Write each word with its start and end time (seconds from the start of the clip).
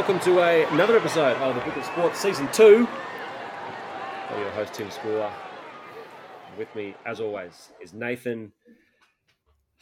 welcome 0.00 0.18
to 0.18 0.40
a, 0.40 0.64
another 0.68 0.96
episode 0.96 1.36
of 1.42 1.54
the 1.54 1.60
Book 1.60 1.76
of 1.76 1.84
Sports 1.84 2.18
Season 2.18 2.48
2. 2.52 2.88
I'm 4.30 4.40
your 4.40 4.50
host, 4.52 4.72
Tim 4.72 4.88
Schooler. 4.88 5.30
With 6.56 6.74
me, 6.74 6.94
as 7.04 7.20
always, 7.20 7.68
is 7.82 7.92
Nathan, 7.92 8.52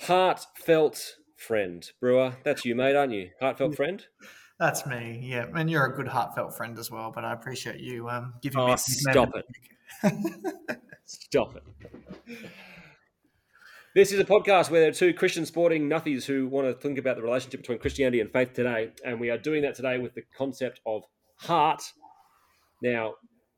heartfelt 0.00 1.18
friend. 1.36 1.88
Brewer, 2.00 2.34
that's 2.42 2.64
you, 2.64 2.74
mate, 2.74 2.96
aren't 2.96 3.12
you? 3.12 3.30
Heartfelt 3.40 3.76
friend? 3.76 4.04
That's 4.58 4.84
me, 4.86 5.20
yeah. 5.22 5.46
And 5.54 5.70
you're 5.70 5.86
a 5.86 5.94
good 5.94 6.08
heartfelt 6.08 6.56
friend 6.56 6.76
as 6.80 6.90
well, 6.90 7.12
but 7.14 7.24
I 7.24 7.32
appreciate 7.32 7.78
you 7.78 8.08
um, 8.08 8.34
giving 8.42 8.58
Oh, 8.58 8.70
me 8.70 8.76
stop 8.76 9.30
it. 9.36 10.80
Stop 11.04 11.54
it. 11.54 11.62
This 13.98 14.12
is 14.12 14.20
a 14.20 14.24
podcast 14.24 14.70
where 14.70 14.80
there 14.80 14.90
are 14.90 14.92
two 14.92 15.12
Christian 15.12 15.44
sporting 15.44 15.88
nutties 15.88 16.24
who 16.24 16.46
want 16.46 16.68
to 16.68 16.72
think 16.72 16.98
about 16.98 17.16
the 17.16 17.22
relationship 17.22 17.62
between 17.62 17.80
Christianity 17.80 18.20
and 18.20 18.32
faith 18.32 18.52
today. 18.52 18.92
And 19.04 19.18
we 19.18 19.28
are 19.28 19.36
doing 19.36 19.62
that 19.62 19.74
today 19.74 19.98
with 19.98 20.14
the 20.14 20.22
concept 20.36 20.80
of 20.86 21.02
heart. 21.34 21.82
Now, 22.80 23.14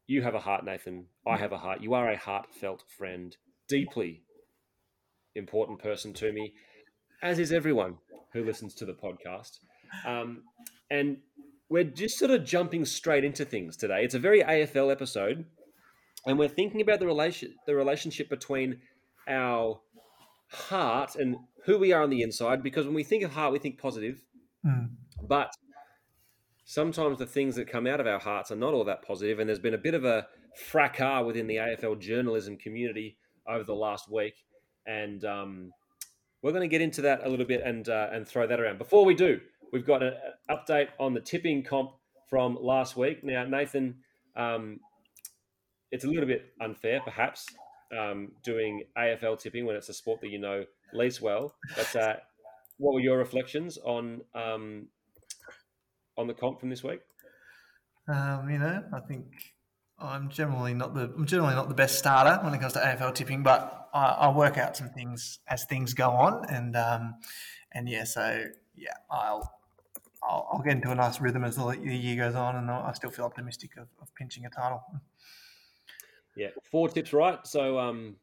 you 0.06 0.23
have 0.23 0.34
a 0.34 0.41
heart, 0.41 0.65
Nathan. 0.65 1.09
I 1.27 1.37
have 1.37 1.52
a 1.52 1.59
heart. 1.59 1.82
You 1.82 1.92
are 1.92 2.10
a 2.10 2.16
heartfelt 2.16 2.84
friend, 2.96 3.37
deeply 3.68 4.23
important 5.34 5.79
person 5.79 6.15
to 6.15 6.32
me, 6.32 6.54
as 7.23 7.38
is 7.38 7.52
everyone 7.52 7.98
who 8.32 8.43
listens 8.43 8.74
to 8.77 8.87
the 8.87 8.95
podcast. 8.95 9.59
Um, 10.07 10.45
and 10.91 11.18
we're 11.68 11.84
just 11.84 12.18
sort 12.18 12.30
of 12.30 12.46
jumping 12.46 12.87
straight 12.87 13.24
into 13.24 13.45
things 13.45 13.77
today. 13.77 14.04
It's 14.04 14.15
a 14.15 14.18
very 14.18 14.41
AFL 14.41 14.91
episode, 14.91 15.45
and 16.24 16.38
we're 16.38 16.48
thinking 16.48 16.80
about 16.80 16.98
the 16.98 17.07
relation 17.07 17.57
the 17.66 17.74
relationship 17.74 18.30
between 18.30 18.80
our 19.29 19.80
heart 20.50 21.16
and 21.16 21.36
who 21.64 21.78
we 21.78 21.92
are 21.92 22.02
on 22.02 22.10
the 22.10 22.22
inside. 22.22 22.62
Because 22.62 22.86
when 22.86 22.95
we 22.95 23.04
think 23.04 23.23
of 23.23 23.32
heart, 23.32 23.52
we 23.52 23.59
think 23.59 23.79
positive, 23.79 24.23
Mm. 24.66 24.90
but 25.23 25.54
sometimes 26.65 27.18
the 27.18 27.26
things 27.26 27.57
that 27.57 27.66
come 27.66 27.87
out 27.87 28.01
of 28.01 28.07
our 28.07 28.18
hearts 28.18 28.51
are 28.51 28.57
not 28.57 28.74
all 28.74 28.84
that 28.84 29.02
positive. 29.02 29.38
And 29.38 29.48
there's 29.48 29.59
been 29.59 29.74
a 29.74 29.79
bit 29.79 29.95
of 29.95 30.04
a 30.04 30.26
fracas 30.57 31.24
within 31.24 31.46
the 31.46 31.57
AFL 31.57 31.98
journalism 31.98 32.57
community 32.57 33.16
over 33.46 33.65
the 33.65 33.74
last 33.74 34.10
week, 34.10 34.34
and 34.87 35.24
um, 35.24 35.73
we're 36.42 36.52
going 36.52 36.68
to 36.68 36.68
get 36.68 36.80
into 36.80 37.02
that 37.02 37.24
a 37.24 37.29
little 37.29 37.46
bit 37.46 37.62
and 37.62 37.88
uh, 37.88 38.09
and 38.12 38.26
throw 38.26 38.46
that 38.46 38.60
around. 38.60 38.79
Before 38.79 39.04
we 39.04 39.14
do, 39.14 39.40
we've 39.73 39.87
got 39.87 40.02
an 40.02 40.14
update 40.51 40.88
on 40.98 41.14
the 41.14 41.20
tipping 41.20 41.62
comp 41.62 41.92
from 42.29 42.57
last 42.60 42.96
week. 42.96 43.24
Now, 43.24 43.45
Nathan, 43.45 43.96
um, 44.37 44.80
it's 45.90 46.04
a 46.04 46.09
little 46.09 46.26
bit 46.26 46.52
unfair, 46.60 47.01
perhaps, 47.01 47.46
um, 47.96 48.33
doing 48.43 48.85
AFL 48.96 49.38
tipping 49.38 49.66
when 49.66 49.77
it's 49.77 49.88
a 49.88 49.95
sport 49.95 50.21
that 50.21 50.29
you 50.29 50.38
know 50.38 50.65
least 50.93 51.21
well. 51.21 51.55
But 51.77 51.97
uh, 51.97 52.16
what 52.79 52.95
were 52.95 53.01
your 53.01 53.19
reflections 53.19 53.79
on 53.79 54.23
um, 54.35 54.88
on 56.16 56.27
the 56.27 56.35
comp 56.35 56.60
from 56.60 56.71
this 56.71 56.82
week? 56.82 57.01
Um, 58.09 58.51
you 58.51 58.59
know, 58.59 58.82
I 58.93 59.01
think 59.01 59.27
I'm 59.99 60.30
generally 60.30 60.74
not 60.74 60.95
the 60.95 61.13
I'm 61.16 61.27
generally 61.27 61.55
not 61.55 61.69
the 61.69 61.74
best 61.74 61.99
starter 61.99 62.43
when 62.43 62.55
it 62.55 62.60
comes 62.60 62.73
to 62.74 62.80
AFL 62.80 63.15
tipping, 63.15 63.43
but 63.43 63.88
I, 63.93 64.04
I 64.04 64.37
work 64.37 64.59
out 64.59 64.77
some 64.77 64.88
things 64.88 65.38
as 65.49 65.65
things 65.65 65.94
go 65.94 66.10
on, 66.10 66.44
and 66.49 66.77
um, 66.77 67.16
and 67.72 67.88
yeah, 67.88 68.04
so 68.04 68.44
yeah, 68.77 68.94
I'll. 69.10 69.56
I'll, 70.22 70.47
I'll 70.53 70.60
get 70.60 70.72
into 70.75 70.91
a 70.91 70.94
nice 70.94 71.19
rhythm 71.19 71.44
as 71.44 71.56
the 71.56 71.78
year 71.78 72.15
goes 72.15 72.34
on, 72.34 72.54
and 72.54 72.71
I 72.71 72.93
still 72.93 73.09
feel 73.09 73.25
optimistic 73.25 73.71
of, 73.78 73.88
of 74.03 74.15
pinching 74.15 74.44
a 74.44 74.50
title. 74.50 74.84
Yeah, 76.41 76.49
four 76.65 76.88
tips 76.88 77.12
right, 77.12 77.47
so 77.47 77.78
um, 77.78 78.16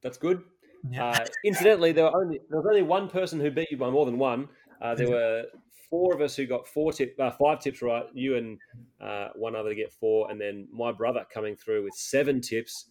that's 0.00 0.18
good. 0.18 0.44
Yeah, 0.88 1.08
Uh, 1.08 1.26
incidentally, 1.44 1.90
there 1.90 2.04
were 2.04 2.16
only 2.16 2.38
there 2.48 2.60
was 2.60 2.66
only 2.66 2.82
one 2.82 3.08
person 3.08 3.40
who 3.40 3.50
beat 3.50 3.72
you 3.72 3.76
by 3.76 3.90
more 3.90 4.06
than 4.06 4.18
one. 4.18 4.48
Uh, 4.80 4.94
there 4.94 5.10
were 5.10 5.46
four 5.90 6.14
of 6.14 6.20
us 6.20 6.36
who 6.36 6.46
got 6.46 6.68
four 6.68 6.92
tip, 6.92 7.16
uh, 7.18 7.32
five 7.32 7.58
tips 7.60 7.82
right. 7.82 8.04
You 8.14 8.36
and 8.36 8.58
uh, 9.00 9.30
one 9.34 9.56
other 9.56 9.70
to 9.70 9.74
get 9.74 9.92
four, 9.92 10.30
and 10.30 10.40
then 10.40 10.68
my 10.72 10.92
brother 10.92 11.26
coming 11.34 11.56
through 11.56 11.82
with 11.82 11.94
seven 11.94 12.40
tips. 12.40 12.86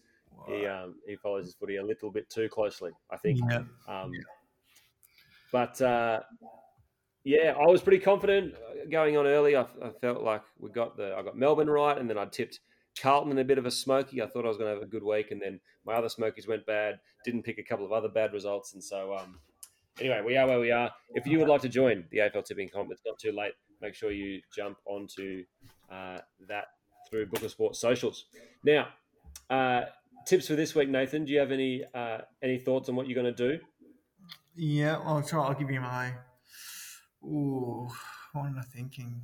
He 0.46 0.66
um, 0.66 0.96
he 1.08 1.16
follows 1.16 1.46
his 1.46 1.54
footy 1.54 1.76
a 1.76 1.82
little 1.82 2.10
bit 2.10 2.28
too 2.28 2.46
closely, 2.50 2.90
I 3.10 3.16
think. 3.16 3.40
yeah. 3.50 3.62
Um, 3.88 4.12
but 5.52 5.80
uh, 5.80 6.20
yeah, 7.24 7.54
I 7.58 7.64
was 7.64 7.80
pretty 7.80 8.00
confident 8.00 8.54
going 8.90 9.16
on 9.16 9.26
early. 9.26 9.56
I, 9.56 9.62
I 9.82 9.90
felt 10.02 10.22
like 10.22 10.42
we 10.58 10.68
got 10.68 10.98
the 10.98 11.14
I 11.16 11.22
got 11.22 11.34
Melbourne 11.34 11.70
right, 11.70 11.96
and 11.96 12.10
then 12.10 12.18
I 12.18 12.26
tipped 12.26 12.60
Carlton 13.00 13.32
in 13.32 13.38
a 13.38 13.44
bit 13.44 13.58
of 13.58 13.66
a 13.66 13.70
smoky. 13.70 14.22
I 14.22 14.26
thought 14.26 14.44
I 14.44 14.48
was 14.48 14.56
going 14.56 14.70
to 14.70 14.74
have 14.74 14.82
a 14.82 14.90
good 14.90 15.02
week, 15.02 15.30
and 15.30 15.40
then 15.40 15.60
my 15.84 15.94
other 15.94 16.08
smokies 16.08 16.46
went 16.48 16.66
bad. 16.66 16.98
Didn't 17.24 17.42
pick 17.42 17.58
a 17.58 17.62
couple 17.62 17.84
of 17.84 17.92
other 17.92 18.08
bad 18.08 18.32
results, 18.32 18.74
and 18.74 18.82
so 18.82 19.14
um, 19.14 19.38
anyway, 20.00 20.22
we 20.24 20.36
are 20.36 20.46
where 20.46 20.60
we 20.60 20.70
are. 20.70 20.90
If 21.14 21.26
you 21.26 21.38
would 21.38 21.48
like 21.48 21.62
to 21.62 21.68
join 21.68 22.04
the 22.10 22.18
AFL 22.18 22.44
tipping 22.44 22.68
comp, 22.68 22.90
it's 22.90 23.02
not 23.04 23.18
too 23.18 23.32
late. 23.32 23.52
Make 23.80 23.94
sure 23.94 24.10
you 24.10 24.40
jump 24.54 24.78
onto 24.86 25.44
uh, 25.90 26.18
that 26.48 26.64
through 27.10 27.26
Book 27.26 27.42
of 27.42 27.50
Sports 27.50 27.78
socials. 27.78 28.26
Now, 28.64 28.88
uh, 29.50 29.82
tips 30.26 30.48
for 30.48 30.54
this 30.54 30.74
week, 30.74 30.88
Nathan. 30.88 31.24
Do 31.24 31.32
you 31.32 31.38
have 31.38 31.52
any 31.52 31.84
uh, 31.94 32.18
any 32.42 32.58
thoughts 32.58 32.88
on 32.88 32.96
what 32.96 33.06
you're 33.06 33.20
going 33.20 33.34
to 33.34 33.48
do? 33.56 33.62
Yeah, 34.54 34.98
I'll 35.04 35.22
try. 35.22 35.44
I'll 35.44 35.54
give 35.54 35.70
you 35.70 35.80
my. 35.80 36.12
Ooh, 37.22 37.88
what 38.32 38.46
am 38.46 38.58
I 38.58 38.62
thinking? 38.62 39.20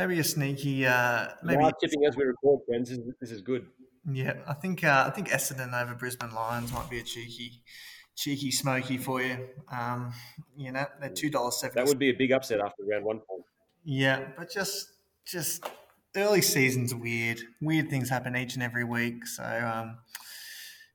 Maybe 0.00 0.18
a 0.18 0.24
sneaky. 0.24 0.86
Uh, 0.86 1.28
maybe. 1.42 1.62
Tipping 1.78 2.06
as 2.06 2.16
we 2.16 2.24
record, 2.24 2.60
friends. 2.66 2.88
This 2.88 2.98
is, 2.98 3.14
this 3.20 3.30
is 3.30 3.42
good. 3.42 3.66
Yeah, 4.10 4.32
I 4.48 4.54
think. 4.54 4.82
Uh, 4.82 5.04
I 5.06 5.10
think 5.10 5.28
Essendon 5.28 5.78
over 5.78 5.94
Brisbane 5.94 6.34
Lions 6.34 6.72
might 6.72 6.88
be 6.88 7.00
a 7.00 7.02
cheeky, 7.02 7.60
cheeky 8.16 8.50
smoky 8.50 8.96
for 8.96 9.20
you. 9.20 9.46
Um, 9.70 10.14
you 10.56 10.72
know, 10.72 10.86
they're 11.00 11.10
two 11.10 11.28
dollars 11.28 11.60
seventy. 11.60 11.80
That 11.80 11.86
would 11.86 11.98
be 11.98 12.08
a 12.08 12.14
big 12.14 12.32
upset 12.32 12.60
after 12.60 12.82
round 12.90 13.04
one. 13.04 13.20
Yeah, 13.84 14.28
but 14.38 14.50
just 14.50 14.90
just 15.26 15.66
early 16.16 16.40
season's 16.40 16.94
weird. 16.94 17.42
Weird 17.60 17.90
things 17.90 18.08
happen 18.08 18.34
each 18.36 18.54
and 18.54 18.62
every 18.62 18.84
week. 18.84 19.26
So 19.26 19.44
um, 19.44 19.98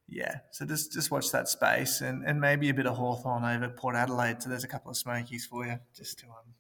yeah, 0.10 0.38
so 0.50 0.66
just 0.66 0.94
just 0.94 1.12
watch 1.12 1.32
that 1.32 1.48
space 1.48 2.02
and, 2.02 2.26
and 2.26 2.42
maybe 2.42 2.70
a 2.70 2.74
bit 2.74 2.88
of 2.88 2.98
Hawthorn 2.98 3.46
over 3.46 3.70
Port 3.70 3.96
Adelaide. 3.96 4.42
So 4.42 4.50
there's 4.50 4.64
a 4.64 4.68
couple 4.68 4.90
of 4.90 4.98
smokies 4.98 5.46
for 5.46 5.64
you 5.64 5.78
just 5.96 6.18
to 6.22 6.26
um, 6.26 6.55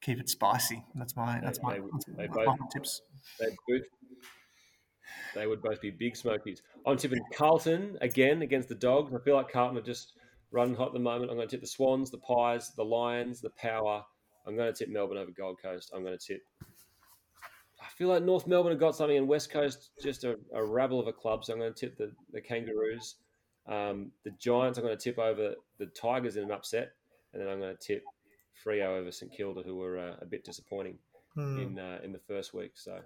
keep 0.00 0.18
it 0.20 0.28
spicy. 0.28 0.84
That's 0.94 1.16
my 1.16 1.40
that's 1.42 1.62
my, 1.62 1.74
They- 1.74 1.80
that's 1.92 2.04
they 2.06 2.26
my, 2.28 2.44
both- 2.46 2.70
tips. 2.72 3.02
They 3.38 3.46
both. 3.68 3.82
They 5.34 5.46
would 5.46 5.62
both 5.62 5.80
be 5.80 5.90
big 5.90 6.16
smokies. 6.16 6.62
I'm 6.86 6.96
tipping 6.96 7.20
Carlton 7.34 7.98
again 8.00 8.42
against 8.42 8.68
the 8.68 8.74
Dogs. 8.74 9.12
I 9.14 9.18
feel 9.18 9.34
like 9.36 9.50
Carlton 9.50 9.76
are 9.78 9.82
just 9.82 10.12
running 10.50 10.74
hot 10.74 10.88
at 10.88 10.92
the 10.92 10.98
moment. 11.00 11.30
I'm 11.30 11.36
going 11.36 11.48
to 11.48 11.50
tip 11.52 11.60
the 11.60 11.66
Swans, 11.66 12.10
the 12.10 12.18
Pies, 12.18 12.72
the 12.76 12.84
Lions, 12.84 13.40
the 13.40 13.50
Power. 13.50 14.04
I'm 14.46 14.56
going 14.56 14.72
to 14.72 14.76
tip 14.76 14.88
Melbourne 14.88 15.18
over 15.18 15.30
Gold 15.30 15.58
Coast. 15.62 15.92
I'm 15.94 16.02
going 16.04 16.16
to 16.18 16.24
tip. 16.26 16.42
I 17.82 17.88
feel 17.96 18.08
like 18.08 18.22
North 18.22 18.46
Melbourne 18.46 18.72
have 18.72 18.80
got 18.80 18.94
something, 18.96 19.16
and 19.16 19.28
West 19.28 19.50
Coast 19.50 19.90
just 20.02 20.24
a, 20.24 20.38
a 20.54 20.64
rabble 20.64 21.00
of 21.00 21.06
a 21.06 21.12
club. 21.12 21.44
So 21.44 21.52
I'm 21.52 21.58
going 21.58 21.72
to 21.74 21.78
tip 21.78 21.96
the, 21.96 22.12
the 22.32 22.40
Kangaroos. 22.40 23.16
Um, 23.68 24.10
the 24.24 24.30
Giants, 24.32 24.78
I'm 24.78 24.84
going 24.84 24.96
to 24.96 25.02
tip 25.02 25.18
over 25.18 25.54
the 25.78 25.86
Tigers 25.86 26.36
in 26.36 26.44
an 26.44 26.50
upset, 26.50 26.92
and 27.32 27.42
then 27.42 27.48
I'm 27.48 27.60
going 27.60 27.76
to 27.76 27.82
tip 27.86 28.04
Freo 28.64 28.98
over 28.98 29.10
St 29.10 29.32
Kilda, 29.32 29.62
who 29.62 29.76
were 29.76 29.98
uh, 29.98 30.16
a 30.20 30.26
bit 30.26 30.44
disappointing 30.44 30.98
Hmm. 31.34 31.60
in 31.60 31.78
uh, 31.78 32.00
in 32.02 32.12
the 32.12 32.18
first 32.18 32.52
week. 32.52 32.72
So 32.74 32.98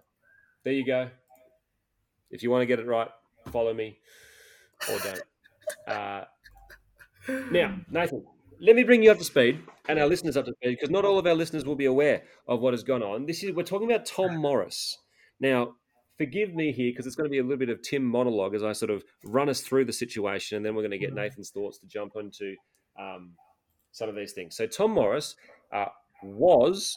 there 0.64 0.72
you 0.72 0.86
go. 0.86 1.10
If 2.30 2.42
you 2.42 2.50
want 2.50 2.62
to 2.62 2.66
get 2.66 2.78
it 2.78 2.86
right, 2.86 3.08
follow 3.52 3.74
me 3.74 3.98
or 4.90 4.98
don't. 4.98 5.22
Uh, 5.86 6.24
now, 7.50 7.74
Nathan, 7.90 8.22
let 8.60 8.76
me 8.76 8.84
bring 8.84 9.02
you 9.02 9.10
up 9.10 9.16
to 9.16 9.24
speed 9.24 9.62
and 9.88 9.98
our 9.98 10.06
listeners 10.06 10.36
up 10.36 10.44
to 10.44 10.52
speed 10.52 10.76
because 10.78 10.90
not 10.90 11.06
all 11.06 11.18
of 11.18 11.26
our 11.26 11.34
listeners 11.34 11.64
will 11.64 11.74
be 11.74 11.86
aware 11.86 12.22
of 12.46 12.60
what 12.60 12.74
has 12.74 12.82
gone 12.82 13.02
on. 13.02 13.24
This 13.24 13.42
is 13.42 13.52
we're 13.52 13.62
talking 13.62 13.90
about 13.90 14.04
Tom 14.04 14.36
Morris. 14.36 14.98
Now, 15.40 15.76
forgive 16.18 16.54
me 16.54 16.70
here 16.72 16.92
because 16.92 17.06
it's 17.06 17.16
going 17.16 17.24
to 17.24 17.30
be 17.30 17.38
a 17.38 17.42
little 17.42 17.56
bit 17.56 17.70
of 17.70 17.80
Tim 17.80 18.04
monologue 18.04 18.54
as 18.54 18.62
I 18.62 18.72
sort 18.72 18.90
of 18.90 19.04
run 19.24 19.48
us 19.48 19.62
through 19.62 19.86
the 19.86 19.92
situation, 19.92 20.56
and 20.58 20.66
then 20.66 20.74
we're 20.74 20.82
going 20.82 20.90
to 20.90 20.98
get 20.98 21.14
Nathan's 21.14 21.48
thoughts 21.50 21.78
to 21.78 21.86
jump 21.86 22.12
into 22.16 22.56
um, 22.98 23.32
some 23.94 24.08
of 24.08 24.16
these 24.16 24.32
things. 24.32 24.56
So, 24.56 24.66
Tom 24.66 24.90
Morris 24.90 25.36
uh, 25.72 25.86
was 26.22 26.94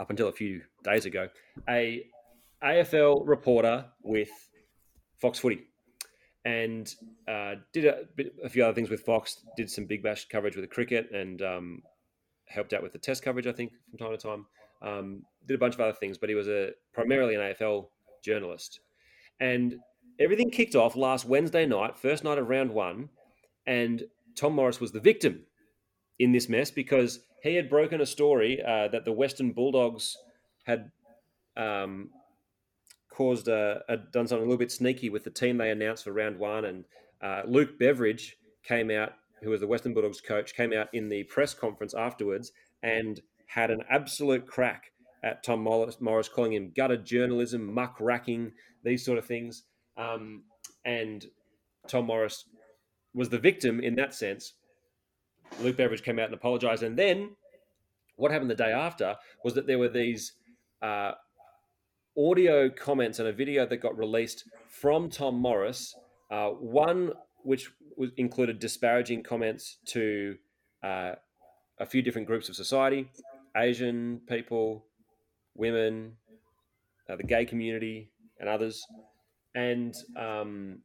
up 0.00 0.10
until 0.10 0.28
a 0.28 0.32
few 0.32 0.62
days 0.82 1.04
ago, 1.04 1.28
a 1.68 2.02
AFL 2.64 3.22
reporter 3.24 3.84
with 4.02 4.30
Fox 5.20 5.38
Footy, 5.38 5.60
and 6.44 6.92
uh, 7.28 7.56
did 7.72 7.84
a, 7.84 8.04
a 8.42 8.48
few 8.48 8.64
other 8.64 8.74
things 8.74 8.90
with 8.90 9.02
Fox. 9.02 9.44
Did 9.56 9.70
some 9.70 9.84
Big 9.84 10.02
Bash 10.02 10.26
coverage 10.28 10.56
with 10.56 10.64
the 10.64 10.74
cricket, 10.74 11.10
and 11.12 11.40
um, 11.42 11.82
helped 12.48 12.72
out 12.72 12.82
with 12.82 12.92
the 12.92 12.98
Test 12.98 13.22
coverage, 13.22 13.46
I 13.46 13.52
think, 13.52 13.72
from 13.90 13.98
time 13.98 14.16
to 14.16 14.22
time. 14.22 14.46
Um, 14.82 15.22
did 15.46 15.54
a 15.54 15.58
bunch 15.58 15.74
of 15.74 15.80
other 15.80 15.92
things, 15.92 16.18
but 16.18 16.28
he 16.28 16.34
was 16.34 16.48
a 16.48 16.70
primarily 16.94 17.34
an 17.34 17.40
AFL 17.42 17.88
journalist, 18.24 18.80
and 19.40 19.76
everything 20.18 20.50
kicked 20.50 20.74
off 20.74 20.96
last 20.96 21.26
Wednesday 21.26 21.66
night, 21.66 21.98
first 21.98 22.24
night 22.24 22.38
of 22.38 22.48
round 22.48 22.70
one, 22.70 23.10
and 23.66 24.04
Tom 24.36 24.54
Morris 24.54 24.80
was 24.80 24.92
the 24.92 25.00
victim 25.00 25.44
in 26.18 26.32
this 26.32 26.48
mess 26.48 26.70
because 26.70 27.20
he 27.42 27.54
had 27.54 27.68
broken 27.68 28.00
a 28.00 28.06
story 28.06 28.62
uh, 28.62 28.88
that 28.88 29.04
the 29.04 29.12
Western 29.12 29.52
Bulldogs 29.52 30.16
had 30.64 30.90
um, 31.56 32.10
caused 33.10 33.48
a, 33.48 33.82
a 33.88 33.96
done 33.96 34.26
something 34.26 34.44
a 34.44 34.48
little 34.48 34.58
bit 34.58 34.72
sneaky 34.72 35.10
with 35.10 35.24
the 35.24 35.30
team 35.30 35.56
they 35.58 35.70
announced 35.70 36.04
for 36.04 36.12
round 36.12 36.38
one, 36.38 36.64
and 36.64 36.84
uh, 37.22 37.42
Luke 37.46 37.78
Beveridge 37.78 38.36
came 38.62 38.90
out, 38.90 39.12
who 39.42 39.50
was 39.50 39.60
the 39.60 39.66
Western 39.66 39.94
Bulldogs 39.94 40.20
coach, 40.20 40.54
came 40.54 40.72
out 40.72 40.88
in 40.92 41.08
the 41.08 41.24
press 41.24 41.54
conference 41.54 41.94
afterwards 41.94 42.52
and 42.82 43.20
had 43.46 43.70
an 43.70 43.82
absolute 43.90 44.46
crack 44.46 44.92
at 45.22 45.42
Tom 45.42 45.60
Morris, 45.60 46.00
Morris 46.00 46.28
calling 46.28 46.52
him 46.52 46.72
gutter 46.76 46.96
journalism, 46.96 47.72
muck 47.72 47.96
racking, 48.00 48.52
these 48.84 49.04
sort 49.04 49.18
of 49.18 49.24
things. 49.24 49.64
Um, 49.96 50.42
and 50.84 51.24
Tom 51.88 52.06
Morris 52.06 52.44
was 53.14 53.28
the 53.28 53.38
victim 53.38 53.80
in 53.80 53.94
that 53.96 54.14
sense. 54.14 54.54
Luke 55.60 55.76
Beveridge 55.76 56.02
came 56.02 56.18
out 56.18 56.26
and 56.26 56.34
apologized. 56.34 56.82
And 56.82 56.96
then 56.96 57.30
what 58.16 58.30
happened 58.30 58.50
the 58.50 58.54
day 58.54 58.72
after 58.72 59.16
was 59.44 59.54
that 59.54 59.66
there 59.66 59.78
were 59.78 59.88
these 59.88 60.32
uh, 60.82 61.12
audio 62.18 62.68
comments 62.70 63.18
and 63.18 63.28
a 63.28 63.32
video 63.32 63.66
that 63.66 63.78
got 63.78 63.96
released 63.96 64.44
from 64.68 65.10
Tom 65.10 65.36
Morris. 65.36 65.94
Uh, 66.30 66.48
one 66.48 67.12
which 67.44 67.70
was, 67.96 68.10
included 68.16 68.58
disparaging 68.58 69.22
comments 69.22 69.78
to 69.86 70.36
uh, 70.82 71.12
a 71.78 71.86
few 71.86 72.02
different 72.02 72.26
groups 72.26 72.48
of 72.48 72.56
society 72.56 73.08
Asian 73.56 74.20
people, 74.28 74.84
women, 75.54 76.12
uh, 77.08 77.16
the 77.16 77.22
gay 77.22 77.44
community, 77.44 78.10
and 78.38 78.48
others. 78.48 78.86
And 79.54 79.94
um, 80.16 80.80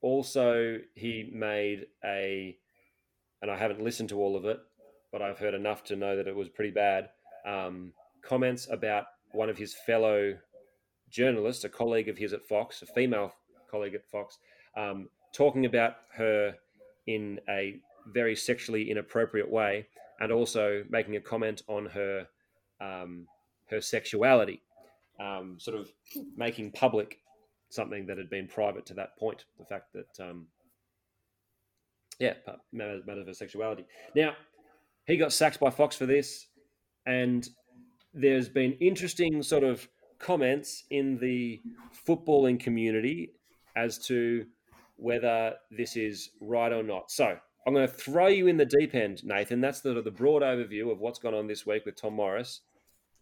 also, 0.00 0.78
he 0.94 1.30
made 1.34 1.86
a, 2.04 2.56
and 3.42 3.50
I 3.50 3.56
haven't 3.56 3.82
listened 3.82 4.08
to 4.10 4.20
all 4.20 4.36
of 4.36 4.44
it, 4.44 4.60
but 5.12 5.22
I've 5.22 5.38
heard 5.38 5.54
enough 5.54 5.84
to 5.84 5.96
know 5.96 6.16
that 6.16 6.28
it 6.28 6.36
was 6.36 6.48
pretty 6.48 6.70
bad. 6.70 7.10
Um, 7.46 7.92
comments 8.22 8.68
about 8.70 9.06
one 9.32 9.48
of 9.48 9.58
his 9.58 9.74
fellow 9.74 10.36
journalists, 11.10 11.64
a 11.64 11.68
colleague 11.68 12.08
of 12.08 12.18
his 12.18 12.32
at 12.32 12.46
Fox, 12.46 12.82
a 12.82 12.86
female 12.86 13.32
colleague 13.70 13.94
at 13.94 14.08
Fox, 14.10 14.38
um, 14.76 15.08
talking 15.32 15.64
about 15.64 15.94
her 16.14 16.54
in 17.06 17.40
a 17.48 17.80
very 18.06 18.36
sexually 18.36 18.90
inappropriate 18.90 19.50
way, 19.50 19.86
and 20.20 20.32
also 20.32 20.84
making 20.90 21.16
a 21.16 21.20
comment 21.20 21.62
on 21.68 21.86
her 21.86 22.26
um, 22.80 23.26
her 23.70 23.80
sexuality, 23.80 24.62
um, 25.20 25.56
sort 25.58 25.78
of 25.78 25.90
making 26.36 26.72
public 26.72 27.18
something 27.68 28.06
that 28.06 28.18
had 28.18 28.28
been 28.28 28.48
private 28.48 28.84
to 28.86 28.94
that 28.94 29.16
point. 29.16 29.44
The 29.58 29.64
fact 29.64 29.92
that, 29.92 30.28
um, 30.28 30.46
yeah, 32.20 32.34
matters, 32.72 33.02
of 33.08 33.26
her 33.26 33.34
sexuality. 33.34 33.86
Now, 34.14 34.34
he 35.06 35.16
got 35.16 35.32
sacked 35.32 35.58
by 35.58 35.70
Fox 35.70 35.96
for 35.96 36.06
this, 36.06 36.46
and 37.06 37.48
there's 38.12 38.48
been 38.48 38.72
interesting 38.74 39.42
sort 39.42 39.64
of 39.64 39.88
comments 40.18 40.84
in 40.90 41.18
the 41.18 41.60
footballing 42.06 42.60
community 42.60 43.32
as 43.74 43.98
to 44.06 44.44
whether 44.96 45.54
this 45.70 45.96
is 45.96 46.30
right 46.40 46.72
or 46.72 46.82
not. 46.82 47.10
So 47.10 47.36
I'm 47.66 47.74
going 47.74 47.88
to 47.88 47.92
throw 47.92 48.26
you 48.26 48.46
in 48.46 48.58
the 48.58 48.66
deep 48.66 48.94
end, 48.94 49.24
Nathan. 49.24 49.62
That's 49.62 49.80
the, 49.80 50.02
the 50.02 50.10
broad 50.10 50.42
overview 50.42 50.92
of 50.92 50.98
what's 50.98 51.18
gone 51.18 51.34
on 51.34 51.46
this 51.46 51.64
week 51.64 51.86
with 51.86 51.96
Tom 51.96 52.14
Morris. 52.14 52.60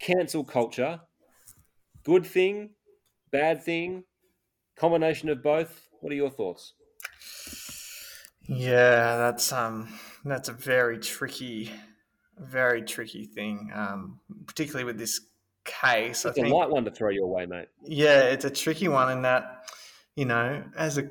Cancel 0.01 0.45
culture, 0.45 1.01
good 2.05 2.27
thing, 2.27 2.71
bad 3.31 3.63
thing, 3.63 4.05
combination 4.77 5.29
of 5.29 5.43
both. 5.43 5.89
What 6.01 6.13
are 6.13 6.17
your 6.17 6.31
thoughts? 6.31 6.75
Yeah, 8.49 9.17
that's 9.19 9.53
um, 9.53 9.89
that's 10.25 10.49
a 10.49 10.53
very 10.53 10.99
tricky, 10.99 11.71
very 12.39 12.83
tricky 12.83 13.27
thing, 13.27 13.71
um, 13.75 14.21
particularly 14.47 14.85
with 14.85 14.99
this 14.99 15.21
case. 15.65 16.25
It's 16.25 16.27
I 16.27 16.31
a 16.31 16.33
think, 16.33 16.49
light 16.49 16.71
one 16.71 16.85
to 16.87 16.91
throw 16.91 17.11
your 17.11 17.27
way, 17.29 17.45
mate. 17.45 17.69
Yeah, 17.85 18.23
it's 18.23 18.47
a 18.47 18.51
tricky 18.51 18.89
one 18.89 19.13
in 19.13 19.23
that, 19.23 19.71
you 20.17 20.25
know, 20.25 20.65
as 20.77 20.97
a 20.97 21.09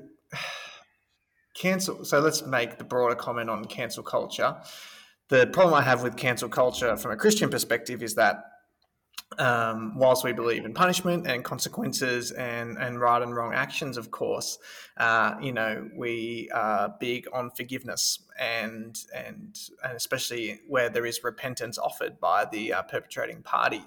cancel. 1.56 2.04
So 2.06 2.20
let's 2.20 2.46
make 2.46 2.80
the 2.80 2.84
broader 2.84 3.16
comment 3.16 3.50
on 3.50 3.66
cancel 3.66 4.04
culture. 4.04 4.58
The 5.30 5.48
problem 5.48 5.76
I 5.76 5.82
have 5.82 6.04
with 6.04 6.18
cancel 6.18 6.50
culture 6.50 6.96
from 6.98 7.12
a 7.12 7.18
Christian 7.18 7.50
perspective 7.50 8.02
is 8.02 8.16
that 8.16 8.44
um, 9.38 9.98
whilst 9.98 10.24
we 10.24 10.32
believe 10.32 10.66
in 10.66 10.74
punishment 10.74 11.28
and 11.28 11.44
consequences 11.44 12.32
and, 12.32 12.78
and 12.78 13.00
right 13.00 13.22
and 13.22 13.36
wrong 13.36 13.54
actions, 13.54 13.98
of 13.98 14.12
course, 14.12 14.58
uh, 14.98 15.36
you 15.42 15.52
know, 15.52 15.90
we 15.96 16.50
are 16.54 16.96
big 17.00 17.28
on 17.34 17.52
forgiveness 17.52 18.20
and, 18.40 18.98
and, 19.14 19.60
and 19.84 19.96
especially 19.96 20.62
where 20.68 20.90
there 20.90 21.06
is 21.06 21.24
repentance 21.24 21.78
offered 21.78 22.20
by 22.20 22.46
the 22.46 22.74
uh, 22.74 22.82
perpetrating 22.84 23.44
party. 23.44 23.84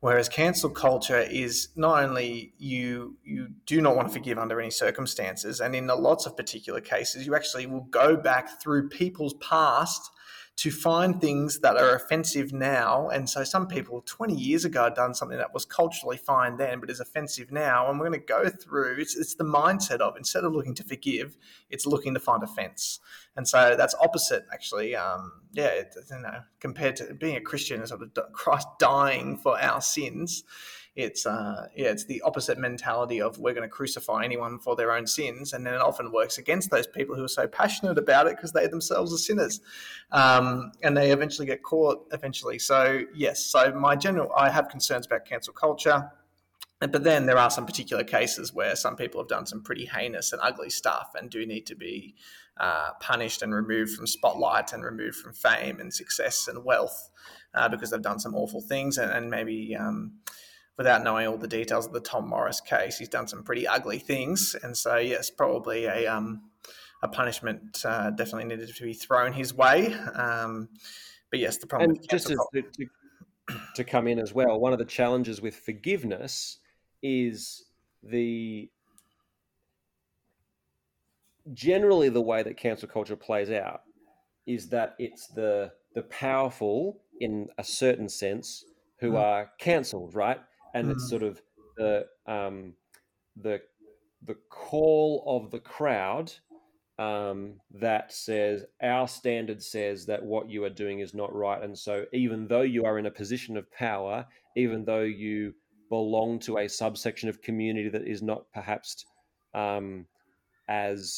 Whereas 0.00 0.28
cancel 0.28 0.70
culture 0.70 1.20
is 1.20 1.68
not 1.74 2.04
only 2.04 2.52
you 2.58 3.16
you 3.24 3.48
do 3.64 3.80
not 3.80 3.96
want 3.96 4.08
to 4.08 4.14
forgive 4.14 4.38
under 4.38 4.60
any 4.60 4.70
circumstances, 4.70 5.58
and 5.58 5.74
in 5.74 5.86
lots 5.86 6.26
of 6.26 6.36
particular 6.36 6.82
cases, 6.82 7.26
you 7.26 7.34
actually 7.34 7.66
will 7.66 7.88
go 7.90 8.14
back 8.14 8.60
through 8.60 8.90
people's 8.90 9.34
past 9.40 10.10
to 10.56 10.70
find 10.70 11.20
things 11.20 11.58
that 11.60 11.76
are 11.76 11.94
offensive 11.94 12.50
now. 12.50 13.10
And 13.10 13.28
so 13.28 13.44
some 13.44 13.66
people 13.66 14.02
20 14.06 14.34
years 14.34 14.64
ago 14.64 14.84
had 14.84 14.94
done 14.94 15.14
something 15.14 15.36
that 15.36 15.52
was 15.52 15.66
culturally 15.66 16.16
fine 16.16 16.56
then, 16.56 16.80
but 16.80 16.88
is 16.88 16.98
offensive 16.98 17.52
now. 17.52 17.90
And 17.90 18.00
we're 18.00 18.08
going 18.08 18.20
to 18.20 18.26
go 18.26 18.48
through, 18.48 18.96
it's, 18.98 19.16
it's 19.16 19.34
the 19.34 19.44
mindset 19.44 20.00
of 20.00 20.16
instead 20.16 20.44
of 20.44 20.52
looking 20.52 20.74
to 20.76 20.84
forgive, 20.84 21.36
it's 21.68 21.84
looking 21.84 22.14
to 22.14 22.20
find 22.20 22.42
offense. 22.42 23.00
And 23.36 23.46
so 23.46 23.74
that's 23.76 23.94
opposite, 24.00 24.46
actually. 24.50 24.96
Um, 24.96 25.42
yeah, 25.52 25.66
it, 25.66 25.94
you 26.10 26.20
know, 26.20 26.40
compared 26.58 26.96
to 26.96 27.12
being 27.12 27.36
a 27.36 27.40
Christian 27.42 27.80
and 27.80 27.88
sort 27.88 28.00
of 28.00 28.32
Christ 28.32 28.68
dying 28.78 29.36
for 29.36 29.60
our 29.60 29.82
sins 29.82 30.42
it's 30.96 31.26
uh, 31.26 31.68
yeah, 31.76 31.88
it's 31.88 32.06
the 32.06 32.22
opposite 32.22 32.58
mentality 32.58 33.20
of 33.20 33.38
we're 33.38 33.52
going 33.52 33.68
to 33.68 33.72
crucify 33.72 34.24
anyone 34.24 34.58
for 34.58 34.74
their 34.74 34.92
own 34.92 35.06
sins, 35.06 35.52
and 35.52 35.64
then 35.64 35.74
it 35.74 35.80
often 35.80 36.10
works 36.10 36.38
against 36.38 36.70
those 36.70 36.86
people 36.86 37.14
who 37.14 37.22
are 37.22 37.28
so 37.28 37.46
passionate 37.46 37.98
about 37.98 38.26
it 38.26 38.36
because 38.36 38.52
they 38.52 38.66
themselves 38.66 39.12
are 39.12 39.18
sinners, 39.18 39.60
um, 40.10 40.72
and 40.82 40.96
they 40.96 41.12
eventually 41.12 41.46
get 41.46 41.62
caught. 41.62 42.06
Eventually, 42.12 42.58
so 42.58 43.02
yes, 43.14 43.44
so 43.44 43.72
my 43.72 43.94
general, 43.94 44.32
I 44.34 44.48
have 44.48 44.70
concerns 44.70 45.06
about 45.06 45.26
cancel 45.26 45.52
culture. 45.52 46.10
But 46.78 47.04
then 47.04 47.24
there 47.24 47.38
are 47.38 47.50
some 47.50 47.64
particular 47.64 48.04
cases 48.04 48.52
where 48.52 48.76
some 48.76 48.96
people 48.96 49.18
have 49.18 49.28
done 49.28 49.46
some 49.46 49.62
pretty 49.62 49.86
heinous 49.86 50.34
and 50.34 50.42
ugly 50.42 50.68
stuff 50.68 51.12
and 51.18 51.30
do 51.30 51.46
need 51.46 51.64
to 51.68 51.74
be 51.74 52.14
uh, 52.58 52.90
punished 53.00 53.40
and 53.40 53.54
removed 53.54 53.94
from 53.94 54.06
spotlight 54.06 54.74
and 54.74 54.84
removed 54.84 55.16
from 55.16 55.32
fame 55.32 55.80
and 55.80 55.92
success 55.92 56.48
and 56.48 56.66
wealth 56.66 57.08
uh, 57.54 57.66
because 57.66 57.90
they've 57.90 58.02
done 58.02 58.18
some 58.18 58.34
awful 58.34 58.60
things 58.60 58.98
and, 58.98 59.10
and 59.10 59.30
maybe 59.30 59.74
um, 59.74 60.12
without 60.76 61.02
knowing 61.02 61.26
all 61.26 61.36
the 61.36 61.48
details 61.48 61.86
of 61.86 61.92
the 61.92 62.00
Tom 62.00 62.28
Morris 62.28 62.60
case, 62.60 62.98
he's 62.98 63.08
done 63.08 63.26
some 63.26 63.42
pretty 63.42 63.66
ugly 63.66 63.98
things, 63.98 64.54
and 64.62 64.76
so 64.76 64.96
yes, 64.96 65.30
probably 65.30 65.86
a 65.86 66.06
um, 66.06 66.42
a 67.02 67.08
punishment 67.08 67.82
uh, 67.84 68.10
definitely 68.10 68.44
needed 68.44 68.74
to 68.74 68.82
be 68.82 68.92
thrown 68.92 69.32
his 69.32 69.54
way. 69.54 69.94
Um, 70.14 70.68
but 71.30 71.40
yes, 71.40 71.58
the 71.58 71.66
problem. 71.66 71.90
And 71.90 72.08
just 72.08 72.28
to, 72.28 72.36
to, 72.54 72.86
to 73.74 73.84
come 73.84 74.06
in 74.06 74.18
as 74.18 74.32
well, 74.32 74.58
one 74.58 74.72
of 74.72 74.78
the 74.78 74.84
challenges 74.84 75.40
with 75.40 75.56
forgiveness 75.56 76.58
is 77.02 77.64
the 78.02 78.70
generally 81.52 82.08
the 82.08 82.20
way 82.20 82.42
that 82.42 82.56
cancel 82.56 82.88
culture 82.88 83.16
plays 83.16 83.50
out 83.50 83.82
is 84.46 84.68
that 84.68 84.94
it's 84.98 85.28
the 85.28 85.72
the 85.94 86.02
powerful 86.02 87.00
in 87.20 87.48
a 87.58 87.64
certain 87.64 88.08
sense 88.08 88.64
who 88.98 89.12
mm. 89.12 89.18
are 89.18 89.50
cancelled, 89.58 90.14
right? 90.14 90.40
And 90.76 90.88
mm. 90.88 90.92
it's 90.92 91.08
sort 91.08 91.22
of 91.22 91.40
the 91.76 92.06
um, 92.26 92.74
the 93.36 93.60
the 94.24 94.36
call 94.50 95.24
of 95.26 95.50
the 95.50 95.58
crowd 95.58 96.32
um, 96.98 97.54
that 97.70 98.12
says 98.12 98.64
our 98.82 99.08
standard 99.08 99.62
says 99.62 100.06
that 100.06 100.24
what 100.24 100.50
you 100.50 100.64
are 100.64 100.70
doing 100.70 101.00
is 101.00 101.14
not 101.14 101.34
right, 101.34 101.62
and 101.62 101.76
so 101.76 102.04
even 102.12 102.46
though 102.46 102.62
you 102.62 102.84
are 102.84 102.98
in 102.98 103.06
a 103.06 103.10
position 103.10 103.56
of 103.56 103.70
power, 103.72 104.26
even 104.56 104.84
though 104.84 105.02
you 105.02 105.54
belong 105.88 106.38
to 106.40 106.58
a 106.58 106.68
subsection 106.68 107.28
of 107.28 107.40
community 107.42 107.88
that 107.88 108.06
is 108.06 108.22
not 108.22 108.44
perhaps 108.52 109.04
um, 109.54 110.04
as 110.68 111.16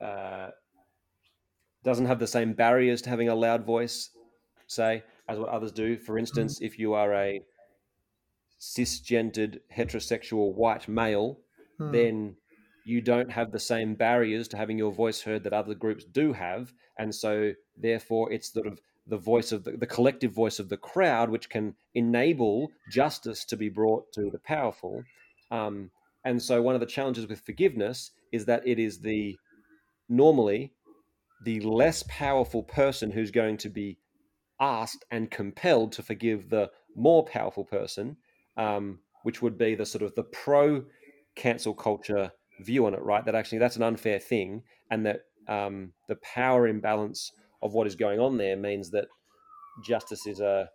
uh, 0.00 0.48
doesn't 1.84 2.06
have 2.06 2.18
the 2.18 2.26
same 2.26 2.52
barriers 2.52 3.00
to 3.02 3.10
having 3.10 3.28
a 3.28 3.34
loud 3.34 3.64
voice, 3.64 4.10
say, 4.66 5.02
as 5.28 5.38
what 5.38 5.48
others 5.48 5.72
do. 5.72 5.96
For 5.96 6.18
instance, 6.18 6.56
mm-hmm. 6.56 6.66
if 6.66 6.78
you 6.78 6.94
are 6.94 7.14
a 7.14 7.40
cisgendered 8.60 9.58
heterosexual 9.74 10.54
white 10.54 10.88
male, 10.88 11.38
hmm. 11.78 11.92
then 11.92 12.36
you 12.84 13.00
don't 13.00 13.30
have 13.30 13.52
the 13.52 13.60
same 13.60 13.94
barriers 13.94 14.48
to 14.48 14.56
having 14.56 14.78
your 14.78 14.92
voice 14.92 15.22
heard 15.22 15.44
that 15.44 15.52
other 15.52 15.74
groups 15.74 16.04
do 16.04 16.32
have. 16.32 16.72
And 16.98 17.14
so, 17.14 17.52
therefore, 17.76 18.32
it's 18.32 18.52
sort 18.52 18.66
of 18.66 18.80
the 19.06 19.16
voice 19.16 19.52
of 19.52 19.64
the, 19.64 19.72
the 19.72 19.86
collective 19.86 20.32
voice 20.32 20.58
of 20.58 20.68
the 20.68 20.76
crowd, 20.76 21.30
which 21.30 21.48
can 21.48 21.74
enable 21.94 22.70
justice 22.90 23.44
to 23.46 23.56
be 23.56 23.68
brought 23.68 24.12
to 24.12 24.30
the 24.30 24.38
powerful. 24.38 25.02
Um, 25.50 25.90
and 26.24 26.42
so, 26.42 26.60
one 26.60 26.74
of 26.74 26.80
the 26.80 26.86
challenges 26.86 27.26
with 27.26 27.40
forgiveness 27.40 28.10
is 28.32 28.44
that 28.44 28.66
it 28.66 28.78
is 28.78 29.00
the 29.00 29.36
normally 30.08 30.72
the 31.44 31.60
less 31.60 32.04
powerful 32.08 32.62
person 32.62 33.10
who's 33.10 33.30
going 33.30 33.56
to 33.56 33.70
be 33.70 33.96
asked 34.60 35.04
and 35.10 35.30
compelled 35.30 35.92
to 35.92 36.02
forgive 36.02 36.50
the 36.50 36.70
more 36.94 37.24
powerful 37.24 37.64
person 37.64 38.16
um, 38.56 38.98
which 39.22 39.42
would 39.42 39.58
be 39.58 39.74
the 39.74 39.86
sort 39.86 40.02
of 40.02 40.14
the 40.14 40.24
pro 40.24 40.84
cancel 41.36 41.74
culture 41.74 42.30
view 42.60 42.86
on 42.86 42.94
it, 42.94 43.02
right? 43.02 43.24
That 43.24 43.34
actually 43.34 43.58
that's 43.58 43.76
an 43.76 43.82
unfair 43.82 44.18
thing, 44.18 44.62
and 44.90 45.06
that 45.06 45.20
um, 45.48 45.92
the 46.08 46.16
power 46.16 46.66
imbalance 46.68 47.30
of 47.62 47.74
what 47.74 47.86
is 47.86 47.94
going 47.94 48.20
on 48.20 48.36
there 48.36 48.56
means 48.56 48.90
that 48.90 49.06
justice 49.84 50.26
is 50.26 50.40
a 50.40 50.68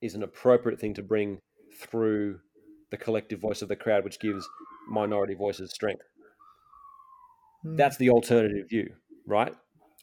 is 0.00 0.14
an 0.14 0.22
appropriate 0.22 0.80
thing 0.80 0.94
to 0.94 1.02
bring 1.02 1.38
through 1.80 2.38
the 2.90 2.96
collective 2.96 3.40
voice 3.40 3.62
of 3.62 3.68
the 3.68 3.76
crowd, 3.76 4.04
which 4.04 4.20
gives 4.20 4.48
minority 4.88 5.34
voices 5.34 5.70
strength. 5.70 6.02
Mm. 7.66 7.76
That's 7.76 7.96
the 7.96 8.10
alternative 8.10 8.68
view, 8.68 8.90
right? 9.26 9.54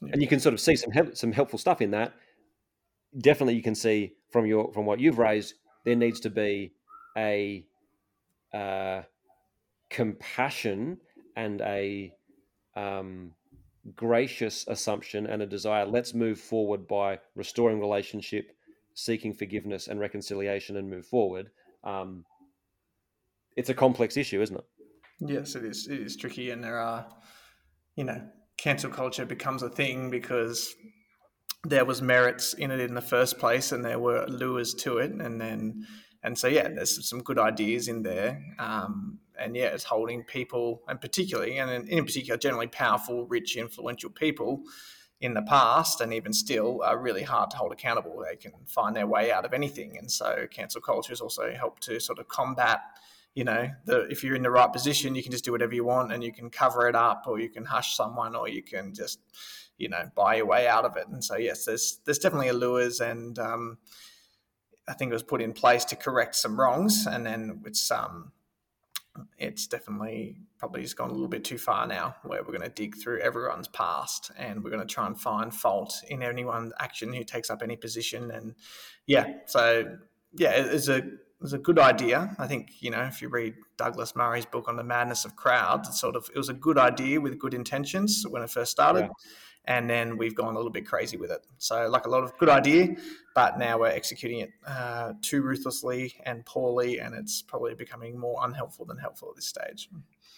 Yeah. 0.02 0.10
And 0.14 0.22
you 0.22 0.28
can 0.28 0.40
sort 0.40 0.54
of 0.54 0.60
see 0.60 0.76
some 0.76 0.92
some 1.14 1.32
helpful 1.32 1.60
stuff 1.60 1.82
in 1.82 1.92
that. 1.92 2.14
Definitely, 3.18 3.56
you 3.56 3.64
can 3.64 3.76
see 3.76 4.14
from 4.32 4.46
your 4.46 4.74
from 4.74 4.86
what 4.86 5.00
you've 5.00 5.20
raised, 5.20 5.54
there 5.86 5.96
needs 5.96 6.20
to 6.22 6.30
be 6.30 6.74
a 7.16 7.64
uh, 8.54 9.04
compassion 9.90 10.98
and 11.36 11.62
a 11.62 12.12
um, 12.76 13.32
gracious 13.96 14.66
assumption 14.68 15.28
and 15.28 15.42
a 15.42 15.46
desire. 15.46 15.86
Let's 15.86 16.14
move 16.14 16.40
forward 16.40 16.88
by 16.88 17.20
restoring 17.36 17.80
relationship, 17.80 18.52
seeking 18.94 19.34
forgiveness 19.34 19.88
and 19.88 20.00
reconciliation, 20.00 20.78
and 20.78 20.90
move 20.90 21.06
forward. 21.06 21.52
Um, 21.84 22.26
it's 23.56 23.70
a 23.70 23.74
complex 23.74 24.18
issue, 24.18 24.42
isn't 24.42 24.58
it? 24.58 24.66
Yes, 25.20 25.56
it 25.56 25.64
is. 25.64 25.88
It 25.88 26.02
is 26.02 26.18
tricky, 26.18 26.50
and 26.50 26.64
there 26.64 26.80
are, 26.80 27.06
you 27.96 28.04
know, 28.04 28.22
cancel 28.58 28.90
culture 28.90 29.26
becomes 29.26 29.64
a 29.64 29.70
thing 29.70 30.10
because 30.10 30.76
there 31.66 31.86
was 31.86 32.02
merits 32.02 32.54
in 32.54 32.72
it 32.72 32.80
in 32.80 32.94
the 32.94 33.02
first 33.02 33.38
place, 33.38 33.72
and 33.72 33.84
there 33.84 34.00
were 34.00 34.26
lures 34.28 34.74
to 34.76 34.98
it, 34.98 35.12
and 35.12 35.40
then, 35.40 35.86
and 36.24 36.38
so 36.38 36.48
yeah, 36.48 36.68
there's 36.68 37.08
some 37.08 37.22
good 37.22 37.40
ideas 37.40 37.88
in 37.88 38.04
there, 38.04 38.42
um, 38.60 39.20
and 39.40 39.56
yeah, 39.56 39.68
it's 39.68 39.84
holding 39.84 40.24
people, 40.24 40.84
and 40.88 41.02
particularly, 41.02 41.58
and 41.58 41.88
in 41.90 42.06
particular, 42.06 42.38
generally 42.38 42.68
powerful, 42.68 43.26
rich, 43.26 43.58
influential 43.58 44.10
people 44.10 44.64
in 45.22 45.34
the 45.34 45.42
past 45.44 46.02
and 46.02 46.14
even 46.14 46.34
still 46.34 46.82
are 46.84 47.00
really 47.00 47.24
hard 47.24 47.50
to 47.50 47.56
hold 47.56 47.72
accountable. 47.72 48.22
They 48.30 48.36
can 48.36 48.52
find 48.68 48.94
their 48.94 49.08
way 49.08 49.32
out 49.32 49.46
of 49.46 49.54
anything, 49.54 49.98
and 49.98 50.12
so 50.12 50.46
cancel 50.52 50.82
culture 50.82 51.12
has 51.12 51.22
also 51.22 51.54
helped 51.54 51.84
to 51.84 52.00
sort 52.00 52.20
of 52.20 52.28
combat 52.28 52.82
you 53.36 53.44
know, 53.44 53.70
the, 53.84 54.08
if 54.10 54.24
you're 54.24 54.36
in 54.36 54.44
the 54.44 54.50
right 54.50 54.72
position, 54.72 55.14
you 55.14 55.22
can 55.22 55.32
just 55.32 55.44
do 55.44 55.52
whatever 55.52 55.76
you 55.76 55.84
want 55.84 56.12
and 56.12 56.24
you 56.24 56.32
can 56.32 56.50
cover 56.50 56.88
it 56.88 56.96
up 56.96 57.26
or 57.28 57.38
you 57.38 57.50
can 57.50 57.66
hush 57.66 57.96
someone 57.96 58.34
or 58.34 58.48
you 58.48 58.64
can 58.64 58.94
just, 58.94 59.20
you 59.78 59.90
know, 59.90 60.10
buy 60.16 60.36
your 60.36 60.46
way 60.46 60.68
out 60.68 60.86
of 60.86 60.98
it. 60.98 61.08
And 61.08 61.24
so, 61.24 61.36
yes, 61.36 61.66
there's, 61.66 62.00
there's 62.06 62.20
definitely 62.20 62.50
allures 62.50 63.00
and 63.00 63.38
um, 63.40 63.78
I 64.88 64.94
think 64.94 65.12
it 65.12 65.14
was 65.14 65.24
put 65.24 65.42
in 65.42 65.54
place 65.54 65.86
to 65.86 65.96
correct 65.96 66.36
some 66.36 66.60
wrongs. 66.60 67.08
And 67.08 67.26
then 67.26 67.62
it's, 67.66 67.90
um, 67.92 68.32
it's 69.38 69.68
definitely 69.68 70.38
probably 70.58 70.82
just 70.82 70.98
gone 70.98 71.10
a 71.10 71.14
little 71.14 71.28
bit 71.28 71.44
too 71.44 71.58
far 71.58 71.88
now 71.88 72.16
where 72.24 72.42
we're 72.42 72.58
going 72.58 72.62
to 72.62 72.70
dig 72.70 72.96
through 72.98 73.20
everyone's 73.20 73.68
past 73.68 74.32
and 74.38 74.64
we're 74.64 74.70
going 74.70 74.86
to 74.86 74.94
try 74.94 75.08
and 75.08 75.20
find 75.20 75.54
fault 75.54 76.02
in 76.10 76.24
anyone's 76.24 76.74
action 76.80 77.14
who 77.14 77.24
takes 77.24 77.50
up 77.50 77.62
any 77.62 77.76
position. 77.76 78.32
And 78.32 78.56
yeah, 79.06 79.26
so 79.46 79.98
yeah, 80.34 80.52
it's 80.52 80.88
a 80.88 80.98
it 80.98 81.42
was 81.42 81.54
a 81.54 81.58
good 81.58 81.80
idea. 81.80 82.36
I 82.40 82.48
think 82.48 82.72
you 82.80 82.92
know 82.92 83.04
if 83.04 83.22
you 83.22 83.30
read 83.30 83.56
Douglas 83.78 84.16
Murray's 84.16 84.46
book 84.46 84.68
on 84.68 84.78
the 84.78 84.84
madness 84.84 85.26
of 85.26 85.36
crowds, 85.36 85.90
it's 85.90 86.00
sort 86.00 86.16
of 86.16 86.30
it 86.34 86.38
was 86.38 86.50
a 86.50 86.54
good 86.54 86.78
idea 86.78 87.20
with 87.22 87.38
good 87.40 87.54
intentions 87.54 88.26
when 88.28 88.42
it 88.42 88.50
first 88.50 88.72
started, 88.72 89.02
yeah. 89.02 89.10
And 89.68 89.90
then 89.90 90.18
we've 90.18 90.36
gone 90.36 90.54
a 90.54 90.58
little 90.58 90.72
bit 90.72 90.86
crazy 90.86 91.18
with 91.18 91.32
it. 91.32 91.46
So 91.58 91.88
like 91.88 92.06
a 92.06 92.10
lot 92.10 92.24
of 92.24 92.38
good 92.38 92.50
idea, 92.50 92.96
but 93.34 93.58
now 93.58 93.80
we're 93.80 93.88
executing 93.88 94.40
it 94.40 94.52
uh, 94.68 95.14
too 95.22 95.42
ruthlessly 95.42 96.14
and 96.26 96.46
poorly, 96.46 97.00
and 97.00 97.16
it's 97.16 97.42
probably 97.42 97.76
becoming 97.76 98.20
more 98.20 98.40
unhelpful 98.44 98.86
than 98.86 98.98
helpful 98.98 99.30
at 99.30 99.36
this 99.36 99.48
stage. 99.48 99.90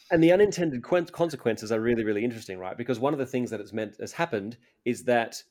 And 0.09 0.23
the 0.23 0.31
unintended 0.31 0.83
consequences 0.83 1.71
are 1.71 1.81
really 1.81 2.03
really 2.03 2.23
interesting, 2.23 2.59
right? 2.59 2.77
Because 2.77 2.99
one 2.99 3.13
of 3.13 3.19
the 3.19 3.25
things 3.25 3.49
that 3.51 3.59
it's 3.59 3.73
meant 3.73 3.95
has 3.99 4.13
happened 4.13 4.57
is 4.85 5.03
that 5.03 5.41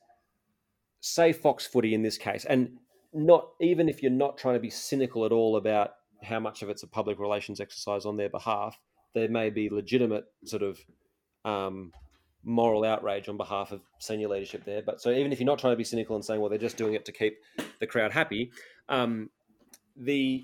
say 1.01 1.31
Fox 1.31 1.65
Footy 1.65 1.93
in 1.93 2.01
this 2.01 2.17
case, 2.17 2.45
and 2.45 2.77
not 3.13 3.49
even 3.61 3.87
if 3.89 4.01
you're 4.01 4.11
not 4.11 4.37
trying 4.37 4.55
to 4.55 4.59
be 4.59 4.69
cynical 4.69 5.25
at 5.25 5.31
all 5.31 5.57
about 5.57 5.91
how 6.23 6.39
much 6.39 6.61
of 6.61 6.69
it's 6.69 6.83
a 6.83 6.87
public 6.87 7.19
relations 7.19 7.59
exercise 7.59 8.05
on 8.05 8.17
their 8.17 8.29
behalf, 8.29 8.77
there 9.13 9.29
may 9.29 9.49
be 9.49 9.69
legitimate 9.69 10.25
sort 10.45 10.63
of 10.63 10.79
um, 11.45 11.91
moral 12.47 12.83
outrage 12.83 13.27
on 13.29 13.37
behalf 13.37 13.71
of 13.71 13.81
senior 13.99 14.29
leadership 14.29 14.63
there. 14.63 14.81
But 14.81 15.01
so 15.01 15.11
even 15.11 15.31
if 15.31 15.39
you're 15.39 15.45
not 15.45 15.59
trying 15.59 15.73
to 15.73 15.77
be 15.77 15.83
cynical 15.83 16.15
and 16.15 16.23
saying, 16.23 16.39
well, 16.39 16.49
they're 16.49 16.57
just 16.57 16.77
doing 16.77 16.93
it 16.93 17.05
to 17.05 17.11
keep 17.11 17.37
the 17.79 17.87
crowd 17.87 18.11
happy, 18.11 18.51
um, 18.89 19.29
the 19.95 20.43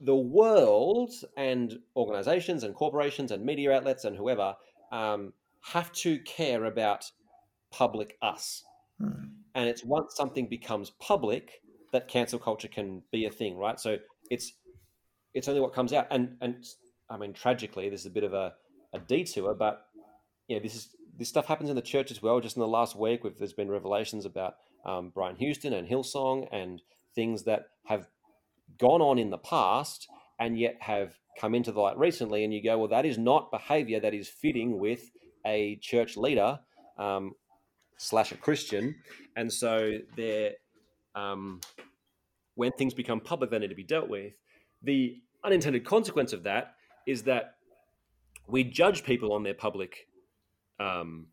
the 0.00 0.14
world 0.14 1.10
and 1.36 1.80
organizations 1.96 2.62
and 2.62 2.74
corporations 2.74 3.32
and 3.32 3.44
media 3.44 3.72
outlets 3.72 4.04
and 4.04 4.16
whoever 4.16 4.54
um, 4.92 5.32
have 5.60 5.90
to 5.92 6.18
care 6.20 6.66
about 6.66 7.10
public 7.70 8.16
us. 8.22 8.62
Hmm. 9.00 9.26
And 9.54 9.68
it's 9.68 9.84
once 9.84 10.14
something 10.14 10.46
becomes 10.46 10.90
public 11.00 11.62
that 11.92 12.06
cancel 12.06 12.38
culture 12.38 12.68
can 12.68 13.02
be 13.10 13.24
a 13.24 13.30
thing, 13.30 13.56
right? 13.56 13.80
So 13.80 13.96
it's 14.30 14.52
it's 15.34 15.48
only 15.48 15.60
what 15.60 15.72
comes 15.72 15.92
out. 15.92 16.06
And 16.10 16.36
and 16.40 16.64
I 17.10 17.16
mean, 17.16 17.32
tragically, 17.32 17.88
there's 17.88 18.06
a 18.06 18.10
bit 18.10 18.24
of 18.24 18.34
a, 18.34 18.54
a 18.92 18.98
detour, 18.98 19.54
but 19.54 19.86
know, 20.56 20.62
this 20.62 20.74
is 20.74 20.88
this 21.18 21.28
stuff 21.28 21.46
happens 21.46 21.68
in 21.68 21.76
the 21.76 21.82
church 21.82 22.10
as 22.10 22.22
well. 22.22 22.40
Just 22.40 22.56
in 22.56 22.60
the 22.60 22.68
last 22.68 22.96
week, 22.96 23.22
there's 23.38 23.52
been 23.52 23.70
revelations 23.70 24.24
about 24.24 24.54
um, 24.84 25.10
Brian 25.12 25.36
Houston 25.36 25.72
and 25.72 25.88
Hillsong 25.88 26.46
and 26.52 26.80
things 27.14 27.42
that 27.44 27.66
have 27.86 28.06
gone 28.78 29.02
on 29.02 29.18
in 29.18 29.30
the 29.30 29.38
past 29.38 30.08
and 30.38 30.58
yet 30.58 30.76
have 30.80 31.14
come 31.38 31.54
into 31.54 31.72
the 31.72 31.80
light 31.80 31.98
recently. 31.98 32.44
And 32.44 32.54
you 32.54 32.62
go, 32.62 32.78
well, 32.78 32.88
that 32.88 33.04
is 33.04 33.18
not 33.18 33.50
behavior 33.50 33.98
that 34.00 34.14
is 34.14 34.28
fitting 34.28 34.78
with 34.78 35.10
a 35.44 35.76
church 35.82 36.16
leader 36.16 36.60
um, 36.98 37.32
slash 37.96 38.30
a 38.30 38.36
Christian, 38.36 38.94
and 39.36 39.52
so 39.52 39.98
they're 40.16 40.52
um, 41.14 41.60
when 42.54 42.72
things 42.72 42.94
become 42.94 43.20
public, 43.20 43.50
they 43.50 43.58
need 43.58 43.68
to 43.68 43.74
be 43.74 43.84
dealt 43.84 44.08
with. 44.08 44.34
The 44.82 45.20
unintended 45.44 45.84
consequence 45.84 46.32
of 46.32 46.44
that 46.44 46.74
is 47.06 47.22
that 47.24 47.54
we 48.48 48.64
judge 48.64 49.04
people 49.04 49.32
on 49.32 49.42
their 49.42 49.54
public 49.54 50.08
um, 50.80 51.26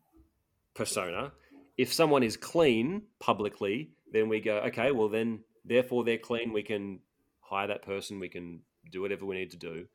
persona. 0.74 1.32
If 1.76 1.92
someone 1.92 2.22
is 2.22 2.36
clean 2.36 3.02
publicly, 3.18 3.90
then 4.12 4.28
we 4.28 4.40
go, 4.40 4.58
okay, 4.58 4.92
well 4.92 5.08
then, 5.08 5.40
therefore 5.64 6.04
they're 6.04 6.18
clean. 6.18 6.52
We 6.52 6.62
can 6.62 7.00
hire 7.40 7.66
that 7.68 7.82
person. 7.82 8.20
We 8.20 8.28
can 8.28 8.60
do 8.90 9.00
whatever 9.00 9.26
we 9.26 9.36
need 9.36 9.50
to 9.50 9.56
do. 9.56 9.86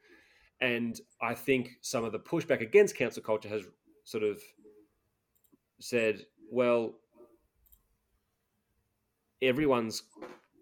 And 0.59 0.99
I 1.21 1.33
think 1.33 1.77
some 1.81 2.03
of 2.03 2.11
the 2.11 2.19
pushback 2.19 2.61
against 2.61 2.95
cancel 2.95 3.23
culture 3.23 3.49
has 3.49 3.63
sort 4.03 4.23
of 4.23 4.39
said, 5.79 6.25
well, 6.51 6.93
everyone's 9.41 10.03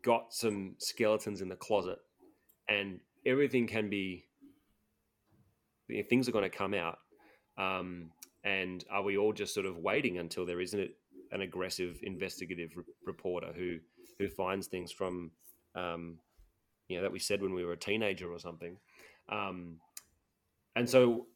got 0.04 0.34
some 0.34 0.76
skeletons 0.78 1.42
in 1.42 1.50
the 1.50 1.56
closet, 1.56 2.00
and 2.68 3.00
everything 3.26 3.68
can 3.68 3.90
be. 3.90 4.26
Things 6.10 6.28
are 6.28 6.32
going 6.32 6.50
to 6.50 6.58
come 6.58 6.74
out, 6.74 7.00
um, 7.58 8.12
and 8.44 8.84
are 8.92 9.04
we 9.04 9.18
all 9.18 9.34
just 9.34 9.54
sort 9.54 9.66
of 9.66 9.78
waiting 9.78 10.18
until 10.18 10.46
there 10.46 10.62
isn't 10.62 10.90
an 11.32 11.42
aggressive 11.42 12.00
investigative 12.04 12.72
re- 12.76 12.84
reporter 13.06 13.52
who 13.56 13.78
who 14.18 14.28
finds 14.28 14.68
things 14.68 14.92
from, 14.92 15.32
um, 15.76 16.20
you 16.88 16.98
know, 16.98 17.04
that 17.04 17.12
we 17.12 17.20
said 17.20 17.42
when 17.42 17.54
we 17.54 17.64
were 17.64 17.74
a 17.74 17.78
teenager 17.78 18.32
or 18.32 18.40
something, 18.40 18.78
um, 19.30 19.78
and 20.76 20.90
so 20.90 21.28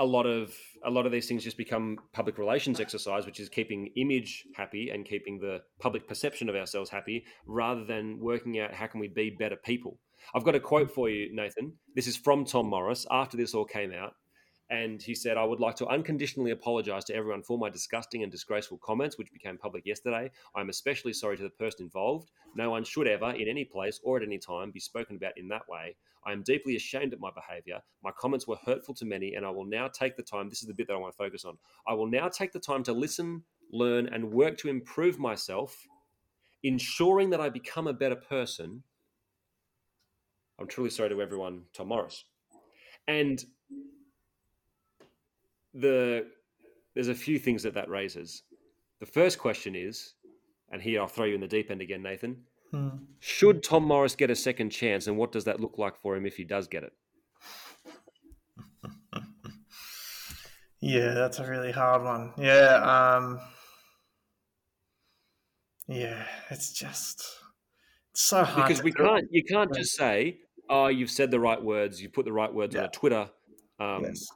a 0.00 0.04
lot 0.04 0.24
of 0.26 0.52
a 0.82 0.90
lot 0.90 1.04
of 1.04 1.12
these 1.12 1.28
things 1.28 1.44
just 1.44 1.58
become 1.58 1.98
public 2.14 2.38
relations 2.38 2.80
exercise, 2.80 3.26
which 3.26 3.38
is 3.38 3.50
keeping 3.50 3.90
image 3.96 4.44
happy 4.56 4.88
and 4.88 5.04
keeping 5.04 5.38
the 5.38 5.58
public 5.78 6.08
perception 6.08 6.48
of 6.48 6.56
ourselves 6.56 6.88
happy, 6.88 7.24
rather 7.46 7.84
than 7.84 8.18
working 8.18 8.58
out 8.58 8.72
how 8.72 8.86
can 8.86 8.98
we 8.98 9.08
be 9.08 9.36
better 9.38 9.56
people. 9.56 9.98
I've 10.34 10.44
got 10.44 10.54
a 10.54 10.60
quote 10.60 10.90
for 10.90 11.10
you, 11.10 11.34
Nathan. 11.34 11.74
This 11.94 12.06
is 12.06 12.16
from 12.16 12.46
Tom 12.46 12.70
Morris 12.70 13.06
after 13.10 13.36
this 13.36 13.54
all 13.54 13.66
came 13.66 13.92
out. 13.92 14.14
And 14.70 15.02
he 15.02 15.16
said, 15.16 15.36
I 15.36 15.42
would 15.42 15.58
like 15.58 15.74
to 15.76 15.86
unconditionally 15.88 16.52
apologize 16.52 17.04
to 17.06 17.14
everyone 17.14 17.42
for 17.42 17.58
my 17.58 17.68
disgusting 17.68 18.22
and 18.22 18.30
disgraceful 18.30 18.78
comments, 18.78 19.18
which 19.18 19.32
became 19.32 19.58
public 19.58 19.84
yesterday. 19.84 20.30
I'm 20.54 20.68
especially 20.68 21.12
sorry 21.12 21.36
to 21.38 21.42
the 21.42 21.50
person 21.50 21.84
involved. 21.86 22.30
No 22.54 22.70
one 22.70 22.84
should 22.84 23.08
ever, 23.08 23.30
in 23.32 23.48
any 23.48 23.64
place 23.64 23.98
or 24.04 24.16
at 24.16 24.22
any 24.22 24.38
time, 24.38 24.70
be 24.70 24.78
spoken 24.78 25.16
about 25.16 25.36
in 25.36 25.48
that 25.48 25.68
way. 25.68 25.96
I 26.24 26.30
am 26.32 26.42
deeply 26.42 26.76
ashamed 26.76 27.12
of 27.12 27.18
my 27.18 27.30
behavior. 27.34 27.80
My 28.04 28.12
comments 28.16 28.46
were 28.46 28.58
hurtful 28.64 28.94
to 28.94 29.04
many, 29.04 29.34
and 29.34 29.44
I 29.44 29.50
will 29.50 29.64
now 29.64 29.88
take 29.88 30.16
the 30.16 30.22
time. 30.22 30.48
This 30.48 30.62
is 30.62 30.68
the 30.68 30.74
bit 30.74 30.86
that 30.86 30.94
I 30.94 30.98
want 30.98 31.14
to 31.14 31.18
focus 31.18 31.44
on. 31.44 31.58
I 31.88 31.94
will 31.94 32.08
now 32.08 32.28
take 32.28 32.52
the 32.52 32.60
time 32.60 32.84
to 32.84 32.92
listen, 32.92 33.42
learn, 33.72 34.06
and 34.06 34.30
work 34.30 34.56
to 34.58 34.68
improve 34.68 35.18
myself, 35.18 35.76
ensuring 36.62 37.30
that 37.30 37.40
I 37.40 37.48
become 37.48 37.88
a 37.88 37.92
better 37.92 38.16
person. 38.16 38.84
I'm 40.60 40.68
truly 40.68 40.90
sorry 40.90 41.08
to 41.08 41.22
everyone, 41.22 41.62
Tom 41.72 41.88
Morris. 41.88 42.24
And 43.08 43.42
the 45.74 46.26
there's 46.94 47.08
a 47.08 47.14
few 47.14 47.38
things 47.38 47.62
that 47.62 47.74
that 47.74 47.88
raises. 47.88 48.42
The 49.00 49.06
first 49.06 49.38
question 49.38 49.74
is, 49.74 50.14
and 50.70 50.82
here 50.82 51.00
I'll 51.00 51.06
throw 51.06 51.24
you 51.24 51.34
in 51.34 51.40
the 51.40 51.48
deep 51.48 51.70
end 51.70 51.80
again, 51.80 52.02
Nathan. 52.02 52.42
Hmm. 52.70 52.88
Should 53.18 53.62
Tom 53.62 53.84
Morris 53.84 54.14
get 54.14 54.30
a 54.30 54.36
second 54.36 54.70
chance, 54.70 55.06
and 55.06 55.16
what 55.16 55.32
does 55.32 55.44
that 55.44 55.60
look 55.60 55.78
like 55.78 55.96
for 55.96 56.16
him 56.16 56.26
if 56.26 56.36
he 56.36 56.44
does 56.44 56.68
get 56.68 56.84
it? 56.84 56.92
yeah, 60.80 61.14
that's 61.14 61.38
a 61.38 61.48
really 61.48 61.72
hard 61.72 62.02
one. 62.02 62.32
Yeah, 62.36 63.16
um, 63.16 63.40
yeah, 65.88 66.24
it's 66.50 66.72
just 66.72 67.24
it's 68.12 68.22
so 68.22 68.44
hard 68.44 68.68
because 68.68 68.84
we 68.84 68.92
can't. 68.92 69.26
You 69.30 69.42
can't 69.44 69.74
just 69.74 69.96
say, 69.96 70.38
"Oh, 70.68 70.86
you've 70.86 71.10
said 71.10 71.30
the 71.30 71.40
right 71.40 71.62
words. 71.62 72.00
You've 72.00 72.12
put 72.12 72.24
the 72.24 72.32
right 72.32 72.52
words 72.52 72.74
yeah. 72.74 72.82
on 72.82 72.86
a 72.86 72.90
Twitter, 72.90 73.30
um, 73.80 74.04
yes. 74.04 74.28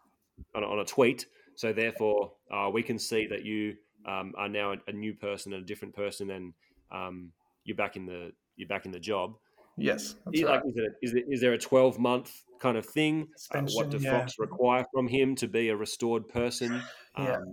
On, 0.55 0.63
a, 0.63 0.67
on, 0.67 0.79
a, 0.79 0.85
tweet." 0.85 1.27
So 1.57 1.73
therefore, 1.73 2.33
uh, 2.51 2.71
we 2.73 2.83
can 2.83 2.99
see 2.99 3.27
that 3.27 3.45
you 3.45 3.77
um, 4.07 4.33
are 4.37 4.49
now 4.49 4.73
a, 4.73 4.77
a, 4.89 4.93
new 4.93 5.15
person 5.15 5.53
a 5.53 5.61
different 5.63 5.95
person, 5.95 6.31
and 6.31 6.53
um, 6.91 7.33
you're 7.65 7.77
back 7.77 7.97
in 7.97 8.07
the 8.07 8.33
you're 8.57 8.69
back 8.69 8.87
in 8.87 8.93
the 8.93 9.01
job. 9.01 9.35
Yes, 9.77 10.15
is, 10.33 10.43
right. 10.45 10.53
like, 10.53 10.63
is, 10.67 10.77
it, 10.77 10.93
is, 11.03 11.15
it, 11.15 11.25
is 11.29 11.41
there 11.41 11.53
a 11.53 11.59
twelve 11.59 11.99
month 11.99 12.33
kind 12.61 12.77
of 12.77 12.87
thing? 12.87 13.29
Uh, 13.53 13.63
what 13.73 13.91
does 13.91 14.05
yeah. 14.05 14.21
Fox 14.21 14.39
require 14.39 14.87
from 14.93 15.09
him 15.09 15.35
to 15.37 15.49
be 15.49 15.69
a 15.71 15.77
restored 15.77 16.29
person? 16.29 16.81
Yeah, 17.19 17.37
um, 17.37 17.45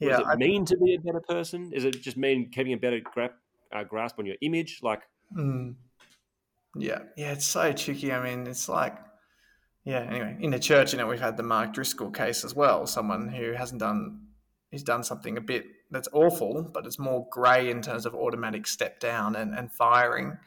yeah. 0.00 0.08
Does 0.10 0.20
it 0.20 0.26
I, 0.26 0.36
mean 0.36 0.64
to 0.66 0.76
be 0.76 0.94
a 0.94 1.00
better 1.00 1.22
person? 1.26 1.72
Is 1.72 1.84
it 1.84 2.02
just 2.02 2.16
mean 2.16 2.50
having 2.54 2.74
a 2.74 2.76
better 2.76 3.00
gra- 3.00 3.34
uh, 3.74 3.84
grasp 3.84 4.18
on 4.18 4.26
your 4.26 4.36
image? 4.42 4.80
Like, 4.82 5.02
mm. 5.34 5.74
yeah, 6.76 7.00
yeah. 7.16 7.32
It's 7.32 7.46
so 7.46 7.72
tricky. 7.72 8.12
I 8.12 8.22
mean, 8.22 8.46
it's 8.46 8.68
like 8.68 8.96
yeah. 9.84 10.00
Anyway, 10.00 10.36
in 10.40 10.50
the 10.50 10.58
church, 10.58 10.92
you 10.92 10.98
know, 10.98 11.06
we've 11.06 11.20
had 11.20 11.36
the 11.36 11.42
Mark 11.42 11.74
Driscoll 11.74 12.10
case 12.10 12.44
as 12.44 12.54
well. 12.54 12.86
Someone 12.86 13.28
who 13.28 13.52
hasn't 13.52 13.80
done, 13.80 14.26
he's 14.70 14.82
done 14.82 15.02
something 15.02 15.36
a 15.36 15.40
bit 15.40 15.64
that's 15.90 16.08
awful, 16.12 16.62
but 16.62 16.86
it's 16.86 16.98
more 16.98 17.26
grey 17.30 17.70
in 17.70 17.82
terms 17.82 18.06
of 18.06 18.14
automatic 18.14 18.66
step 18.66 19.00
down 19.00 19.36
and, 19.36 19.54
and 19.54 19.72
firing. 19.72 20.38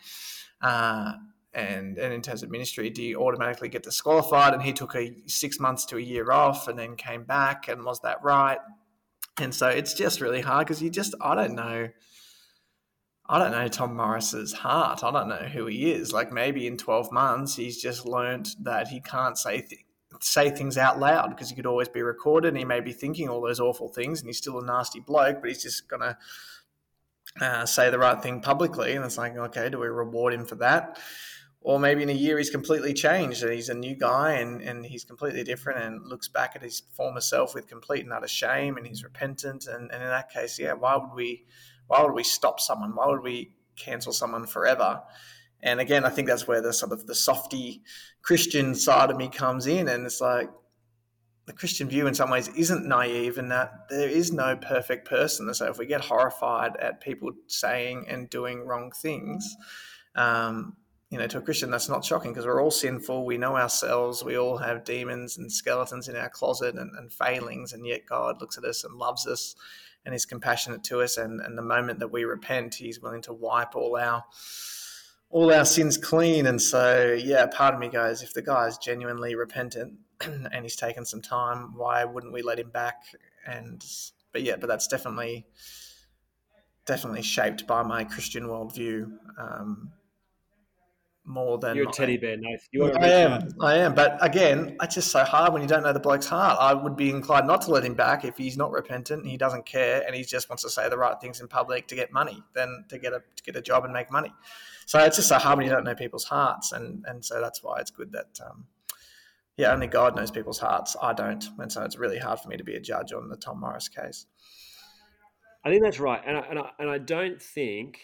Uh, 0.61 1.13
and, 1.53 1.97
and 1.97 2.13
in 2.13 2.21
terms 2.21 2.43
of 2.43 2.49
ministry, 2.49 2.89
do 2.89 3.01
you 3.01 3.21
automatically 3.21 3.69
get 3.69 3.83
disqualified? 3.83 4.53
And 4.53 4.61
he 4.61 4.73
took 4.73 4.95
a 4.95 5.15
six 5.27 5.59
months 5.59 5.85
to 5.87 5.97
a 5.97 6.01
year 6.01 6.31
off 6.31 6.67
and 6.67 6.77
then 6.77 6.95
came 6.95 7.23
back. 7.23 7.67
And 7.67 7.83
was 7.83 7.99
that 8.01 8.23
right? 8.23 8.59
And 9.39 9.53
so 9.53 9.67
it's 9.67 9.93
just 9.93 10.21
really 10.21 10.41
hard 10.41 10.67
because 10.67 10.81
you 10.81 10.89
just, 10.89 11.13
I 11.21 11.35
don't 11.35 11.55
know. 11.55 11.89
I 13.27 13.39
don't 13.39 13.51
know 13.51 13.67
Tom 13.67 13.95
Morris's 13.95 14.53
heart. 14.53 15.03
I 15.03 15.11
don't 15.11 15.29
know 15.29 15.35
who 15.35 15.65
he 15.65 15.91
is. 15.91 16.13
Like 16.13 16.31
maybe 16.31 16.67
in 16.67 16.77
12 16.77 17.11
months, 17.11 17.55
he's 17.55 17.81
just 17.81 18.05
learned 18.05 18.49
that 18.61 18.87
he 18.89 18.99
can't 18.99 19.37
say 19.37 19.65
say 20.21 20.49
things 20.49 20.77
out 20.77 20.99
loud 20.99 21.29
because 21.29 21.49
he 21.49 21.55
could 21.55 21.65
always 21.65 21.89
be 21.89 22.01
recorded. 22.01 22.49
And 22.49 22.57
he 22.57 22.65
may 22.65 22.79
be 22.79 22.93
thinking 22.93 23.27
all 23.27 23.41
those 23.41 23.59
awful 23.59 23.89
things, 23.89 24.21
and 24.21 24.29
he's 24.29 24.37
still 24.37 24.59
a 24.59 24.65
nasty 24.65 24.99
bloke, 24.99 25.41
but 25.41 25.49
he's 25.49 25.63
just 25.63 25.89
gonna 25.89 26.17
uh, 27.41 27.65
say 27.65 27.89
the 27.89 27.99
right 27.99 28.21
thing 28.21 28.41
publicly. 28.41 28.93
And 28.95 29.03
it's 29.03 29.17
like, 29.17 29.35
okay, 29.35 29.69
do 29.69 29.79
we 29.79 29.87
reward 29.87 30.33
him 30.33 30.45
for 30.45 30.55
that? 30.55 30.99
Or 31.61 31.79
maybe 31.79 32.03
in 32.03 32.09
a 32.09 32.13
year 32.13 32.37
he's 32.37 32.51
completely 32.51 32.93
changed 32.93 33.41
and 33.41 33.51
he's 33.51 33.69
a 33.69 33.73
new 33.73 33.95
guy 33.95 34.33
and, 34.33 34.61
and 34.61 34.85
he's 34.85 35.03
completely 35.03 35.43
different 35.43 35.83
and 35.83 36.07
looks 36.07 36.27
back 36.27 36.51
at 36.55 36.61
his 36.61 36.83
former 36.93 37.21
self 37.21 37.55
with 37.55 37.67
complete 37.67 38.03
and 38.03 38.13
utter 38.13 38.27
shame 38.27 38.77
and 38.77 38.85
he's 38.85 39.03
repentant. 39.03 39.65
And, 39.65 39.91
and 39.91 40.03
in 40.03 40.09
that 40.09 40.29
case, 40.29 40.59
yeah, 40.59 40.73
why 40.73 40.95
would 40.95 41.15
we 41.15 41.45
why 41.87 42.01
would 42.03 42.13
we 42.13 42.23
stop 42.23 42.59
someone? 42.59 42.95
Why 42.95 43.07
would 43.07 43.21
we 43.21 43.51
cancel 43.75 44.13
someone 44.13 44.45
forever? 44.45 45.01
And 45.61 45.79
again, 45.79 46.05
I 46.05 46.09
think 46.09 46.27
that's 46.27 46.47
where 46.47 46.61
the 46.61 46.73
sort 46.73 46.91
of 46.91 47.07
the 47.07 47.15
softy 47.15 47.81
Christian 48.21 48.75
side 48.75 49.09
of 49.09 49.17
me 49.17 49.29
comes 49.29 49.67
in. 49.67 49.87
And 49.87 50.05
it's 50.05 50.21
like 50.21 50.49
the 51.45 51.53
Christian 51.53 51.87
view 51.87 52.07
in 52.07 52.15
some 52.15 52.29
ways 52.29 52.49
isn't 52.49 52.87
naive 52.87 53.37
in 53.37 53.49
that 53.49 53.89
there 53.89 54.09
is 54.09 54.31
no 54.31 54.55
perfect 54.55 55.07
person. 55.07 55.51
So 55.53 55.67
if 55.69 55.77
we 55.77 55.85
get 55.85 56.01
horrified 56.01 56.75
at 56.77 57.01
people 57.01 57.31
saying 57.47 58.05
and 58.09 58.29
doing 58.29 58.65
wrong 58.65 58.91
things, 58.91 59.55
um, 60.15 60.75
you 61.11 61.19
know, 61.19 61.27
to 61.27 61.37
a 61.37 61.41
Christian, 61.41 61.69
that's 61.69 61.87
not 61.87 62.03
shocking 62.03 62.31
because 62.31 62.45
we're 62.45 62.61
all 62.61 62.71
sinful. 62.71 63.25
We 63.25 63.37
know 63.37 63.55
ourselves. 63.55 64.23
We 64.23 64.37
all 64.37 64.57
have 64.57 64.83
demons 64.83 65.37
and 65.37 65.51
skeletons 65.51 66.09
in 66.09 66.15
our 66.15 66.29
closet 66.29 66.75
and, 66.75 66.91
and 66.97 67.13
failings, 67.13 67.73
and 67.73 67.85
yet 67.85 68.07
God 68.07 68.41
looks 68.41 68.57
at 68.57 68.65
us 68.65 68.83
and 68.83 68.95
loves 68.95 69.27
us 69.27 69.55
and 70.05 70.13
is 70.13 70.25
compassionate 70.25 70.83
to 70.85 71.01
us. 71.01 71.17
And, 71.17 71.41
and 71.41 71.57
the 71.57 71.63
moment 71.63 71.99
that 71.99 72.11
we 72.11 72.23
repent, 72.23 72.75
He's 72.75 73.01
willing 73.01 73.21
to 73.23 73.33
wipe 73.33 73.75
all 73.75 73.97
our 73.97 74.23
all 75.29 75.53
our 75.53 75.65
sins 75.65 75.97
clean. 75.97 76.45
And 76.45 76.61
so, 76.61 77.13
yeah, 77.13 77.45
part 77.47 77.73
of 77.73 77.79
me 77.79 77.89
goes, 77.89 78.21
if 78.21 78.33
the 78.33 78.41
guy 78.41 78.67
is 78.67 78.77
genuinely 78.77 79.35
repentant 79.35 79.95
and 80.21 80.63
he's 80.63 80.75
taken 80.75 81.05
some 81.05 81.21
time, 81.21 81.73
why 81.75 82.05
wouldn't 82.05 82.31
we 82.33 82.41
let 82.41 82.59
him 82.59 82.69
back? 82.69 83.03
And 83.45 83.83
but 84.31 84.43
yeah, 84.43 84.55
but 84.55 84.67
that's 84.67 84.87
definitely 84.87 85.45
definitely 86.85 87.23
shaped 87.23 87.65
by 87.65 87.83
my 87.83 88.03
Christian 88.03 88.43
worldview. 88.43 89.11
Um, 89.37 89.91
more 91.25 91.57
than 91.57 91.75
you're 91.75 91.89
a 91.89 91.91
teddy 91.91 92.17
bear, 92.17 92.37
Nath. 92.37 92.67
You 92.71 92.85
are 92.85 92.99
I 93.01 93.07
am, 93.07 93.53
I 93.61 93.75
am. 93.75 93.95
But 93.95 94.17
again, 94.23 94.77
it's 94.81 94.95
just 94.95 95.11
so 95.11 95.23
hard 95.23 95.53
when 95.53 95.61
you 95.61 95.67
don't 95.67 95.83
know 95.83 95.93
the 95.93 95.99
bloke's 95.99 96.27
heart. 96.27 96.57
I 96.59 96.73
would 96.73 96.95
be 96.95 97.09
inclined 97.09 97.47
not 97.47 97.61
to 97.63 97.71
let 97.71 97.83
him 97.83 97.93
back 97.93 98.25
if 98.25 98.37
he's 98.37 98.57
not 98.57 98.71
repentant 98.71 99.21
and 99.21 99.29
he 99.29 99.37
doesn't 99.37 99.65
care 99.65 100.03
and 100.05 100.15
he 100.15 100.23
just 100.23 100.49
wants 100.49 100.63
to 100.63 100.69
say 100.69 100.87
the 100.89 100.97
right 100.97 101.19
things 101.19 101.41
in 101.41 101.47
public 101.47 101.87
to 101.87 101.95
get 101.95 102.11
money, 102.11 102.43
than 102.53 102.85
to 102.89 102.99
get 102.99 103.13
a 103.13 103.21
to 103.35 103.43
get 103.43 103.55
a 103.55 103.61
job 103.61 103.85
and 103.85 103.93
make 103.93 104.11
money. 104.11 104.33
So 104.85 104.99
it's 104.99 105.15
just 105.15 105.29
so 105.29 105.37
hard 105.37 105.57
when 105.57 105.65
you 105.65 105.71
don't 105.71 105.83
know 105.83 105.95
people's 105.95 106.25
hearts, 106.25 106.71
and 106.71 107.03
and 107.07 107.23
so 107.25 107.41
that's 107.41 107.63
why 107.63 107.79
it's 107.79 107.91
good 107.91 108.11
that. 108.11 108.39
Um, 108.45 108.65
yeah, 109.57 109.71
only 109.71 109.87
God 109.87 110.17
knows 110.17 110.31
people's 110.31 110.59
hearts. 110.59 110.97
I 111.01 111.13
don't, 111.13 111.47
and 111.59 111.71
so 111.71 111.81
it's 111.83 111.97
really 111.97 112.17
hard 112.17 112.41
for 112.41 112.49
me 112.49 112.57
to 112.57 112.63
be 112.65 112.75
a 112.75 112.81
judge 112.81 113.13
on 113.13 113.29
the 113.29 113.37
Tom 113.37 113.61
Morris 113.61 113.87
case. 113.87 114.25
I 115.63 115.69
think 115.69 115.81
that's 115.81 115.97
right, 115.97 116.21
and 116.25 116.35
I, 116.35 116.41
and 116.41 116.59
I, 116.59 116.69
and 116.77 116.89
I 116.89 116.97
don't 116.97 117.41
think 117.41 117.99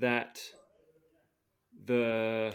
that 0.00 0.40
the 1.86 2.54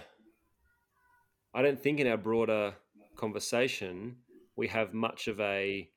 I 1.53 1.61
don't 1.61 1.79
think 1.79 1.99
in 1.99 2.07
our 2.07 2.17
broader 2.17 2.73
conversation 3.15 4.17
we 4.55 4.67
have 4.67 4.93
much 4.93 5.27
of 5.27 5.39
a 5.39 5.89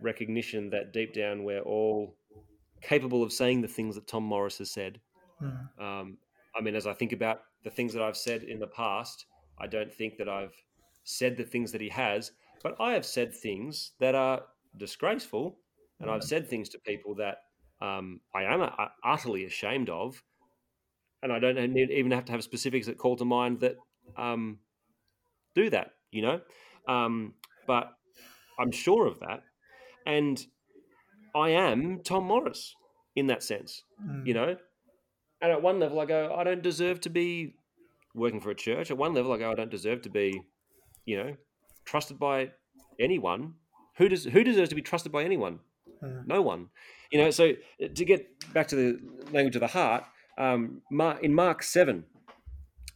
recognition 0.00 0.70
that 0.70 0.92
deep 0.92 1.14
down 1.14 1.44
we're 1.44 1.60
all 1.60 2.16
capable 2.80 3.22
of 3.22 3.32
saying 3.32 3.62
the 3.62 3.68
things 3.68 3.94
that 3.94 4.06
Tom 4.06 4.22
Morris 4.22 4.58
has 4.58 4.70
said. 4.70 5.00
Mm. 5.42 5.80
Um, 5.80 6.18
I 6.56 6.60
mean, 6.60 6.74
as 6.74 6.86
I 6.86 6.92
think 6.92 7.12
about 7.12 7.40
the 7.64 7.70
things 7.70 7.92
that 7.94 8.02
I've 8.02 8.16
said 8.16 8.42
in 8.42 8.60
the 8.60 8.66
past, 8.66 9.26
I 9.58 9.66
don't 9.66 9.92
think 9.92 10.18
that 10.18 10.28
I've 10.28 10.54
said 11.04 11.36
the 11.36 11.44
things 11.44 11.72
that 11.72 11.80
he 11.80 11.88
has, 11.88 12.32
but 12.62 12.76
I 12.78 12.92
have 12.92 13.06
said 13.06 13.34
things 13.34 13.92
that 14.00 14.14
are 14.14 14.42
disgraceful, 14.76 15.58
and 16.00 16.10
I've 16.10 16.22
hmm. 16.22 16.28
said 16.28 16.48
things 16.48 16.68
to 16.70 16.78
people 16.78 17.14
that 17.16 17.38
um, 17.80 18.20
I 18.34 18.44
am 18.44 18.68
utterly 19.04 19.44
ashamed 19.44 19.88
of 19.88 20.22
and 21.24 21.32
I 21.32 21.38
don't 21.38 21.58
even 21.58 22.12
have 22.12 22.26
to 22.26 22.32
have 22.32 22.44
specifics 22.44 22.86
that 22.86 22.98
call 22.98 23.16
to 23.16 23.24
mind 23.24 23.60
that 23.60 23.76
um, 24.16 24.58
do 25.54 25.70
that, 25.70 25.92
you 26.12 26.20
know. 26.20 26.40
Um, 26.86 27.32
but 27.66 27.92
I'm 28.60 28.70
sure 28.70 29.06
of 29.06 29.20
that, 29.20 29.42
and 30.06 30.46
I 31.34 31.48
am 31.48 32.00
Tom 32.04 32.24
Morris 32.24 32.74
in 33.16 33.28
that 33.28 33.42
sense, 33.42 33.82
mm. 34.06 34.26
you 34.26 34.34
know. 34.34 34.54
And 35.40 35.50
at 35.50 35.62
one 35.62 35.80
level, 35.80 35.98
I 35.98 36.04
go, 36.04 36.36
I 36.38 36.44
don't 36.44 36.62
deserve 36.62 37.00
to 37.00 37.10
be 37.10 37.54
working 38.14 38.40
for 38.40 38.50
a 38.50 38.54
church. 38.54 38.90
At 38.90 38.98
one 38.98 39.14
level, 39.14 39.32
I 39.32 39.38
go, 39.38 39.50
I 39.50 39.54
don't 39.54 39.70
deserve 39.70 40.02
to 40.02 40.10
be, 40.10 40.42
you 41.06 41.16
know, 41.16 41.36
trusted 41.86 42.18
by 42.18 42.50
anyone. 43.00 43.54
Who 43.96 44.10
does 44.10 44.24
who 44.24 44.44
deserves 44.44 44.68
to 44.68 44.74
be 44.74 44.82
trusted 44.82 45.10
by 45.10 45.24
anyone? 45.24 45.60
Mm. 46.02 46.26
No 46.26 46.42
one. 46.42 46.68
You 47.10 47.18
know. 47.20 47.30
So 47.30 47.54
to 47.80 48.04
get 48.04 48.26
back 48.52 48.68
to 48.68 48.76
the 48.76 49.00
language 49.32 49.56
of 49.56 49.60
the 49.60 49.68
heart, 49.68 50.04
um, 50.38 50.82
in 51.22 51.34
Mark 51.34 51.62
7, 51.62 52.04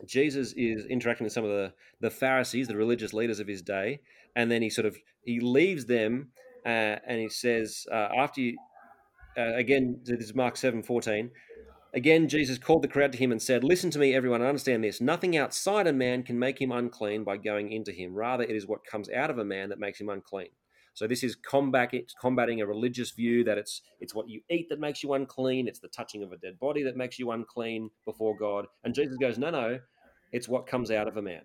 Jesus 0.06 0.52
is 0.56 0.86
interacting 0.86 1.24
with 1.24 1.32
some 1.32 1.44
of 1.44 1.50
the, 1.50 1.72
the 2.00 2.10
Pharisees, 2.10 2.68
the 2.68 2.76
religious 2.76 3.12
leaders 3.12 3.40
of 3.40 3.48
his 3.48 3.62
day, 3.62 4.00
and 4.36 4.50
then 4.50 4.62
he 4.62 4.70
sort 4.70 4.86
of 4.86 4.96
he 5.24 5.40
leaves 5.40 5.86
them 5.86 6.28
uh, 6.64 6.96
and 7.06 7.20
he 7.20 7.28
says, 7.28 7.86
uh, 7.90 8.08
after 8.16 8.40
you, 8.40 8.56
uh, 9.36 9.54
again, 9.54 10.00
this 10.04 10.20
is 10.20 10.34
Mark 10.34 10.56
7 10.56 10.82
14. 10.82 11.30
Again, 11.94 12.28
Jesus 12.28 12.58
called 12.58 12.82
the 12.82 12.88
crowd 12.88 13.12
to 13.12 13.18
him 13.18 13.32
and 13.32 13.40
said, 13.40 13.64
Listen 13.64 13.90
to 13.90 13.98
me, 13.98 14.14
everyone, 14.14 14.42
understand 14.42 14.84
this. 14.84 15.00
Nothing 15.00 15.36
outside 15.36 15.86
a 15.86 15.92
man 15.92 16.22
can 16.22 16.38
make 16.38 16.60
him 16.60 16.70
unclean 16.70 17.24
by 17.24 17.38
going 17.38 17.72
into 17.72 17.92
him. 17.92 18.14
Rather, 18.14 18.44
it 18.44 18.54
is 18.54 18.66
what 18.66 18.84
comes 18.84 19.08
out 19.10 19.30
of 19.30 19.38
a 19.38 19.44
man 19.44 19.70
that 19.70 19.78
makes 19.78 20.00
him 20.00 20.10
unclean. 20.10 20.48
So 20.98 21.06
this 21.06 21.22
is 21.22 21.36
combating, 21.36 22.06
combating 22.20 22.60
a 22.60 22.66
religious 22.66 23.12
view 23.12 23.44
that 23.44 23.56
it's 23.56 23.82
it's 24.00 24.16
what 24.16 24.28
you 24.28 24.40
eat 24.50 24.68
that 24.68 24.80
makes 24.80 25.00
you 25.00 25.12
unclean. 25.12 25.68
It's 25.68 25.78
the 25.78 25.86
touching 25.86 26.24
of 26.24 26.32
a 26.32 26.36
dead 26.36 26.58
body 26.58 26.82
that 26.82 26.96
makes 26.96 27.20
you 27.20 27.30
unclean 27.30 27.90
before 28.04 28.36
God. 28.36 28.66
And 28.82 28.96
Jesus 28.96 29.16
goes, 29.16 29.38
no, 29.38 29.50
no, 29.50 29.78
it's 30.32 30.48
what 30.48 30.66
comes 30.66 30.90
out 30.90 31.06
of 31.06 31.16
a 31.16 31.22
man 31.22 31.42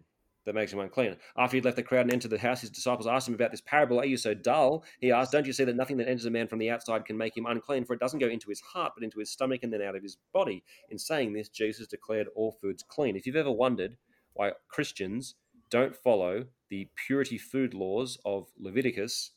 that 0.47 0.55
makes 0.55 0.73
him 0.73 0.79
unclean. 0.79 1.17
After 1.37 1.55
he'd 1.55 1.65
left 1.65 1.75
the 1.77 1.83
crowd 1.83 2.01
and 2.01 2.11
entered 2.11 2.31
the 2.31 2.39
house, 2.39 2.61
his 2.61 2.71
disciples 2.71 3.05
asked 3.05 3.27
him 3.27 3.35
about 3.35 3.51
this 3.51 3.61
parable. 3.61 3.99
Are 3.99 4.05
you 4.05 4.17
so 4.17 4.33
dull? 4.33 4.83
He 4.99 5.11
asked, 5.11 5.31
Don't 5.31 5.45
you 5.45 5.53
see 5.53 5.65
that 5.65 5.75
nothing 5.75 5.97
that 5.97 6.09
enters 6.09 6.25
a 6.25 6.31
man 6.31 6.47
from 6.47 6.57
the 6.57 6.71
outside 6.71 7.05
can 7.05 7.15
make 7.15 7.37
him 7.37 7.45
unclean? 7.45 7.85
For 7.85 7.93
it 7.93 7.99
doesn't 7.99 8.17
go 8.17 8.29
into 8.29 8.49
his 8.49 8.61
heart, 8.61 8.93
but 8.95 9.03
into 9.03 9.19
his 9.19 9.29
stomach 9.29 9.59
and 9.61 9.71
then 9.71 9.83
out 9.83 9.95
of 9.95 10.01
his 10.01 10.17
body. 10.33 10.63
In 10.89 10.97
saying 10.97 11.33
this, 11.33 11.49
Jesus 11.49 11.85
declared 11.85 12.25
all 12.35 12.57
foods 12.59 12.81
clean. 12.81 13.15
If 13.15 13.27
you've 13.27 13.35
ever 13.35 13.51
wondered 13.51 13.97
why 14.33 14.53
Christians 14.67 15.35
don't 15.69 15.95
follow 15.95 16.45
the 16.71 16.89
purity 17.05 17.37
food 17.37 17.75
laws 17.75 18.17
of 18.25 18.47
Leviticus, 18.59 19.29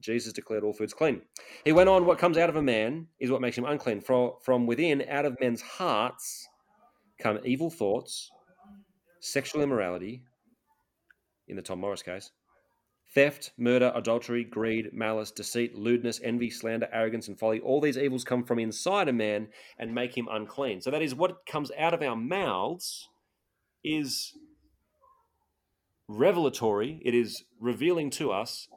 Jesus 0.00 0.32
declared 0.32 0.64
all 0.64 0.72
foods 0.72 0.94
clean. 0.94 1.22
He 1.64 1.72
went 1.72 1.88
on, 1.88 2.06
What 2.06 2.18
comes 2.18 2.38
out 2.38 2.48
of 2.48 2.56
a 2.56 2.62
man 2.62 3.08
is 3.18 3.30
what 3.30 3.40
makes 3.40 3.58
him 3.58 3.64
unclean. 3.64 4.00
For, 4.00 4.38
from 4.42 4.66
within, 4.66 5.04
out 5.08 5.24
of 5.24 5.38
men's 5.40 5.60
hearts, 5.60 6.46
come 7.20 7.40
evil 7.44 7.70
thoughts, 7.70 8.30
sexual 9.20 9.62
immorality, 9.62 10.22
in 11.48 11.56
the 11.56 11.62
Tom 11.62 11.80
Morris 11.80 12.02
case, 12.02 12.30
Theft, 13.14 13.52
murder, 13.56 13.90
adultery, 13.94 14.44
greed, 14.44 14.92
malice, 14.92 15.30
deceit, 15.30 15.74
lewdness, 15.74 16.20
envy, 16.22 16.50
slander, 16.50 16.88
arrogance, 16.92 17.26
and 17.26 17.38
folly. 17.38 17.58
All 17.58 17.80
these 17.80 17.96
evils 17.96 18.22
come 18.22 18.44
from 18.44 18.58
inside 18.58 19.08
a 19.08 19.14
man 19.14 19.48
and 19.78 19.94
make 19.94 20.16
him 20.16 20.28
unclean. 20.30 20.82
So 20.82 20.90
that 20.90 21.00
is 21.00 21.14
what 21.14 21.46
comes 21.46 21.70
out 21.78 21.94
of 21.94 22.02
our 22.02 22.16
mouths 22.16 23.08
is 23.82 24.34
revelatory. 26.06 27.00
It 27.02 27.14
is 27.14 27.44
revealing 27.58 28.10
to 28.10 28.30
us 28.30 28.68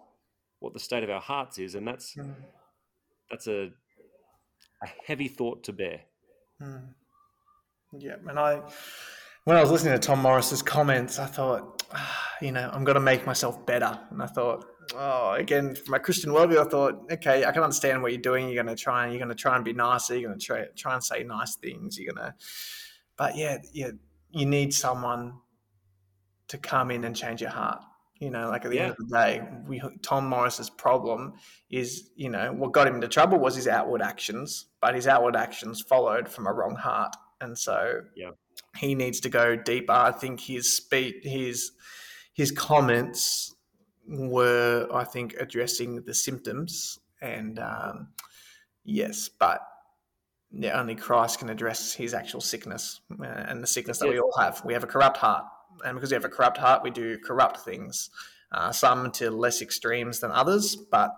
what 0.61 0.73
the 0.73 0.79
state 0.79 1.03
of 1.03 1.09
our 1.09 1.19
hearts 1.19 1.57
is, 1.57 1.75
and 1.75 1.85
that's 1.85 2.15
mm. 2.15 2.33
that's 3.29 3.47
a 3.47 3.71
a 4.81 4.87
heavy 5.05 5.27
thought 5.27 5.63
to 5.65 5.73
bear. 5.73 6.01
Mm. 6.61 6.93
Yeah, 7.99 8.15
and 8.27 8.39
I 8.39 8.61
when 9.43 9.57
I 9.57 9.61
was 9.61 9.71
listening 9.71 9.93
to 9.93 9.99
Tom 9.99 10.19
Morris's 10.19 10.61
comments, 10.61 11.19
I 11.19 11.25
thought, 11.25 11.83
ah, 11.93 12.29
you 12.41 12.51
know, 12.51 12.69
I'm 12.71 12.83
going 12.83 12.95
to 12.95 13.01
make 13.01 13.25
myself 13.25 13.65
better, 13.65 13.99
and 14.11 14.21
I 14.21 14.27
thought, 14.27 14.65
oh, 14.95 15.33
again, 15.33 15.75
from 15.75 15.91
my 15.91 15.97
Christian 15.97 16.31
worldview, 16.31 16.65
I 16.65 16.69
thought, 16.69 17.11
okay, 17.11 17.43
I 17.43 17.51
can 17.51 17.63
understand 17.63 18.03
what 18.03 18.11
you're 18.11 18.21
doing. 18.21 18.47
You're 18.47 18.63
going 18.63 18.75
to 18.75 18.81
try 18.81 19.03
and 19.03 19.13
you're 19.13 19.19
going 19.19 19.35
to 19.35 19.41
try 19.41 19.55
and 19.55 19.65
be 19.65 19.73
nicer. 19.73 20.15
You're 20.15 20.29
going 20.29 20.39
to 20.39 20.45
try 20.45 20.65
try 20.77 20.93
and 20.93 21.03
say 21.03 21.23
nice 21.23 21.55
things. 21.55 21.97
You're 21.97 22.13
going 22.13 22.27
to, 22.27 22.35
but 23.17 23.35
yeah, 23.35 23.57
yeah, 23.73 23.91
you 24.29 24.45
need 24.45 24.73
someone 24.73 25.33
to 26.49 26.57
come 26.59 26.91
in 26.91 27.03
and 27.03 27.15
change 27.15 27.41
your 27.41 27.49
heart. 27.49 27.81
You 28.21 28.29
know, 28.29 28.49
like 28.49 28.65
at 28.65 28.69
the 28.69 28.77
yeah. 28.77 28.83
end 28.83 28.91
of 28.91 28.97
the 29.09 29.17
day, 29.17 29.41
we, 29.67 29.81
Tom 30.03 30.27
Morris's 30.27 30.69
problem 30.69 31.33
is, 31.71 32.11
you 32.15 32.29
know, 32.29 32.53
what 32.53 32.71
got 32.71 32.85
him 32.85 32.93
into 32.93 33.07
trouble 33.07 33.39
was 33.39 33.55
his 33.55 33.67
outward 33.67 34.03
actions, 34.03 34.67
but 34.79 34.93
his 34.93 35.07
outward 35.07 35.35
actions 35.35 35.81
followed 35.81 36.29
from 36.29 36.45
a 36.45 36.53
wrong 36.53 36.75
heart, 36.75 37.15
and 37.41 37.57
so 37.57 38.01
yeah. 38.15 38.29
he 38.77 38.93
needs 38.93 39.21
to 39.21 39.29
go 39.29 39.55
deeper. 39.55 39.91
I 39.91 40.11
think 40.11 40.39
his 40.39 40.71
speech, 40.71 41.15
his 41.23 41.71
his 42.33 42.51
comments 42.51 43.55
were, 44.07 44.87
I 44.93 45.03
think, 45.03 45.33
addressing 45.39 46.03
the 46.03 46.13
symptoms, 46.13 46.99
and 47.23 47.57
um, 47.57 48.09
yes, 48.85 49.29
but 49.29 49.61
yeah, 50.51 50.79
only 50.79 50.93
Christ 50.93 51.39
can 51.39 51.49
address 51.49 51.91
his 51.91 52.13
actual 52.13 52.41
sickness 52.41 53.01
uh, 53.19 53.25
and 53.25 53.63
the 53.63 53.67
sickness 53.67 53.97
that 53.97 54.05
yeah. 54.05 54.11
we 54.11 54.19
all 54.19 54.37
have. 54.37 54.61
We 54.63 54.73
have 54.73 54.83
a 54.83 54.87
corrupt 54.87 55.17
heart 55.17 55.45
and 55.85 55.95
because 55.95 56.11
we 56.11 56.15
have 56.15 56.25
a 56.25 56.29
corrupt 56.29 56.57
heart, 56.57 56.83
we 56.83 56.91
do 56.91 57.17
corrupt 57.17 57.61
things. 57.61 58.09
Uh, 58.51 58.71
some 58.71 59.11
to 59.11 59.31
less 59.31 59.61
extremes 59.61 60.19
than 60.19 60.31
others, 60.31 60.75
but 60.75 61.15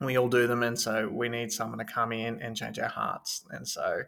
we 0.00 0.16
all 0.16 0.28
do 0.28 0.46
them, 0.46 0.62
and 0.62 0.78
so 0.78 1.08
we 1.08 1.28
need 1.28 1.52
someone 1.52 1.78
to 1.78 1.84
come 1.84 2.12
in 2.12 2.40
and 2.40 2.56
change 2.56 2.78
our 2.78 2.88
hearts. 2.88 3.44
And 3.50 3.66
so 3.66 4.02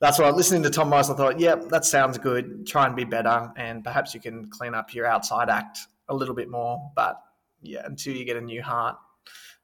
that's 0.00 0.18
why 0.18 0.30
listening 0.30 0.62
to 0.62 0.70
Tom 0.70 0.90
Morris, 0.90 1.10
I 1.10 1.14
thought, 1.14 1.40
yep, 1.40 1.60
yeah, 1.62 1.68
that 1.68 1.84
sounds 1.84 2.18
good. 2.18 2.66
Try 2.66 2.86
and 2.86 2.94
be 2.94 3.04
better, 3.04 3.50
and 3.56 3.82
perhaps 3.82 4.14
you 4.14 4.20
can 4.20 4.48
clean 4.50 4.74
up 4.74 4.94
your 4.94 5.06
outside 5.06 5.50
act 5.50 5.78
a 6.08 6.14
little 6.14 6.34
bit 6.34 6.48
more. 6.48 6.92
But 6.94 7.20
yeah, 7.62 7.82
until 7.84 8.14
you 8.14 8.24
get 8.24 8.36
a 8.36 8.40
new 8.40 8.62
heart 8.62 8.96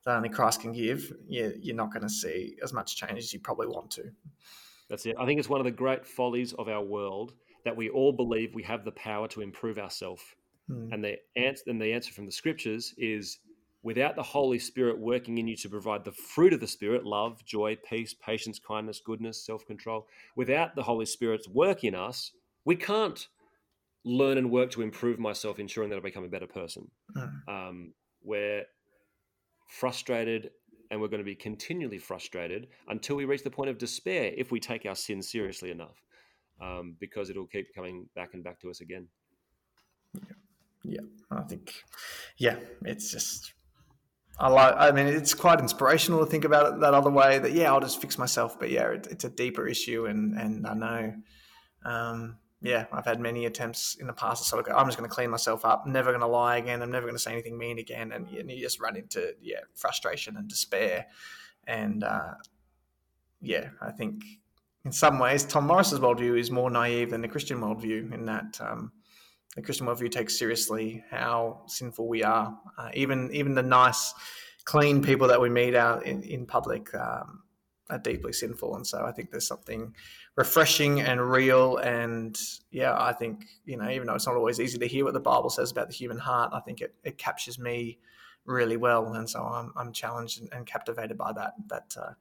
that 0.05 0.17
only 0.17 0.29
Christ 0.29 0.61
can 0.61 0.73
give, 0.73 1.13
you, 1.29 1.53
you're 1.61 1.77
not 1.77 1.93
going 1.93 2.03
to 2.03 2.09
see 2.09 2.57
as 2.63 2.73
much 2.73 2.97
change 2.97 3.19
as 3.19 3.33
you 3.33 3.39
probably 3.39 3.69
want 3.69 3.91
to. 3.93 4.05
That's 4.91 5.07
it. 5.07 5.17
I 5.19 5.25
think 5.25 5.39
it's 5.39 5.49
one 5.49 5.61
of 5.61 5.65
the 5.65 5.71
great 5.71 6.05
follies 6.05 6.53
of 6.55 6.69
our 6.69 6.83
world 6.83 7.33
that 7.65 7.77
we 7.77 7.89
all 7.89 8.13
believe 8.13 8.55
we 8.55 8.63
have 8.65 8.85
the 8.85 8.93
power 8.93 9.29
to 9.29 9.41
improve 9.41 9.79
ourselves. 9.79 10.23
Mm. 10.69 10.93
And 10.93 11.05
the 11.05 11.17
answer, 11.37 11.65
and 11.69 11.81
the 11.81 11.93
answer 11.93 12.13
from 12.13 12.27
the 12.27 12.33
scriptures 12.33 12.93
is 12.99 13.39
without 13.83 14.17
the 14.17 14.23
Holy 14.23 14.59
Spirit 14.59 14.99
working 14.99 15.39
in 15.39 15.47
you 15.47 15.57
to 15.57 15.69
provide 15.69 16.05
the 16.05 16.13
fruit 16.13 16.53
of 16.53 16.61
the 16.61 16.67
Spirit 16.67 17.05
love, 17.05 17.45
joy, 17.45 17.79
peace, 17.89 18.15
patience, 18.15 18.59
kindness, 18.59 19.01
goodness, 19.05 19.41
self 19.41 19.65
control 19.67 20.07
without 20.37 20.75
the 20.75 20.83
Holy 20.83 21.07
Spirit's 21.07 21.49
work 21.49 21.85
in 21.85 21.95
us, 21.95 22.33
we 22.65 22.77
can't 22.77 23.29
learn 24.05 24.39
and 24.39 24.51
work 24.51 24.71
to 24.73 24.83
improve 24.83 25.19
myself, 25.19 25.59
ensuring 25.59 25.91
that 25.91 25.97
I 25.97 26.01
become 26.01 26.25
a 26.25 26.29
better 26.29 26.47
person. 26.47 26.91
Mm. 27.17 27.49
Um, 27.49 27.93
we're 28.23 28.65
frustrated 29.69 30.51
and 30.91 31.01
we're 31.01 31.09
going 31.09 31.21
to 31.21 31.25
be 31.25 31.35
continually 31.35 31.99
frustrated 31.99 32.69
until 32.89 33.17
we 33.17 33.25
reach 33.25 33.45
the 33.45 33.51
point 33.51 33.71
of 33.71 33.79
despair 33.79 34.33
if 34.37 34.51
we 34.51 34.61
take 34.61 34.85
our 34.87 34.97
sin 34.97 35.23
seriously 35.23 35.71
enough 35.71 36.03
um, 36.61 36.97
because 36.99 37.31
it'll 37.31 37.47
keep 37.47 37.75
coming 37.75 38.09
back 38.15 38.35
and 38.35 38.45
back 38.45 38.61
to 38.61 38.71
us 38.71 38.81
again. 38.81 39.09
Yeah, 40.15 40.23
yeah. 40.85 41.01
I 41.31 41.43
think, 41.43 41.73
yeah, 42.39 42.57
it's 42.85 43.11
just. 43.11 43.55
I 44.39 44.49
like. 44.49 44.75
I 44.77 44.91
mean, 44.91 45.07
it's 45.07 45.35
quite 45.35 45.61
inspirational 45.61 46.21
to 46.21 46.27
think 46.27 46.45
about 46.45 46.73
it 46.73 46.81
that 46.81 46.95
other 46.95 47.11
way. 47.11 47.39
That 47.39 47.53
yeah, 47.53 47.71
I'll 47.71 47.81
just 47.81 48.01
fix 48.01 48.19
myself. 48.19 48.59
But 48.59 48.71
yeah, 48.71 48.89
it, 48.89 49.07
it's 49.11 49.25
a 49.25 49.31
deeper 49.31 49.67
issue, 49.67 50.07
and 50.07 50.35
and 50.35 50.67
I 50.67 50.75
know, 50.75 51.15
um, 51.85 52.39
yeah, 52.63 52.87
I've 52.93 53.07
had 53.07 53.21
many 53.21 53.47
attempts 53.47 53.95
in 53.95 54.07
the 54.07 54.13
past. 54.13 54.43
To 54.43 54.49
sort 54.49 54.61
of 54.61 54.67
go, 54.67 54.79
I'm 54.79 54.87
just 54.87 54.99
going 54.99 55.09
to 55.09 55.15
clean 55.15 55.31
myself 55.31 55.65
up, 55.65 55.85
I'm 55.87 55.93
never 55.93 56.11
going 56.11 56.21
to 56.21 56.27
lie 56.27 56.59
again, 56.59 56.83
I'm 56.83 56.91
never 56.91 57.07
going 57.07 57.17
to 57.17 57.23
say 57.23 57.33
anything 57.33 57.57
mean 57.57 57.79
again, 57.79 58.13
and, 58.13 58.29
and, 58.29 58.51
you 58.51 58.61
just 58.61 58.81
run 58.81 58.97
into 58.97 59.35
yeah 59.41 59.61
frustration 59.75 60.37
and 60.37 60.49
despair, 60.49 61.07
and 61.67 62.05
uh, 62.05 62.35
yeah, 63.41 63.71
I 63.81 63.91
think 63.91 64.23
in 64.85 64.93
some 64.93 65.19
ways, 65.19 65.45
Tom 65.45 65.67
Morris's 65.67 66.01
worldview 66.01 66.39
is 66.39 66.51
more 66.51 66.71
naive 66.71 67.11
than 67.11 67.21
the 67.21 67.29
Christian 67.29 67.61
worldview 67.61 68.13
in 68.13 68.25
that 68.27 68.59
um, 68.61 68.93
the 69.57 69.63
Christian 69.63 69.87
worldview 69.87 70.11
takes 70.11 70.39
seriously 70.39 71.05
how 71.11 71.63
sinful 71.67 72.09
we 72.09 72.23
are. 72.23 72.59
Uh, 72.79 72.91
even 72.95 73.31
even 73.33 73.55
the 73.55 73.63
nice, 73.63 74.15
clean 74.65 75.03
people 75.03 75.29
that 75.29 75.41
we 75.41 75.49
meet 75.49 75.75
out 75.75 76.07
in, 76.07 76.23
in 76.23 76.47
public 76.47 76.95
um, 76.95 77.43
are 77.91 77.99
deeply 77.99 78.33
sinful, 78.33 78.77
and 78.77 78.87
so 78.87 79.05
I 79.05 79.13
think 79.13 79.31
there's 79.31 79.47
something 79.47 79.95
refreshing 80.37 81.01
and 81.01 81.31
real. 81.31 81.79
And 81.79 82.39
yeah, 82.71 82.97
I 82.99 83.13
think 83.13 83.47
you 83.65 83.77
know, 83.77 83.91
even 83.91 84.07
though 84.07 84.15
it's 84.15 84.27
not 84.27 84.37
always 84.37 84.61
easy 84.61 84.79
to 84.79 84.87
hear 84.87 85.05
what 85.05 85.15
the 85.15 85.21
Bible 85.21 85.51
says 85.51 85.71
about 85.71 85.89
the 85.89 85.95
human 85.95 86.19
heart, 86.19 86.51
I 86.53 86.61
think 86.61 86.81
it, 86.81 86.95
it 87.05 87.19
captures 87.19 87.59
me 87.59 87.99
really 88.47 88.77
well, 88.77 89.13
and 89.13 89.29
so 89.29 89.43
I'm 89.43 89.73
I'm 89.77 89.93
challenged 89.93 90.41
and, 90.41 90.53
and 90.53 90.67
captivated 90.67 91.19
by 91.19 91.33
that. 91.33 91.55
That 91.69 91.95
uh, 92.01 92.13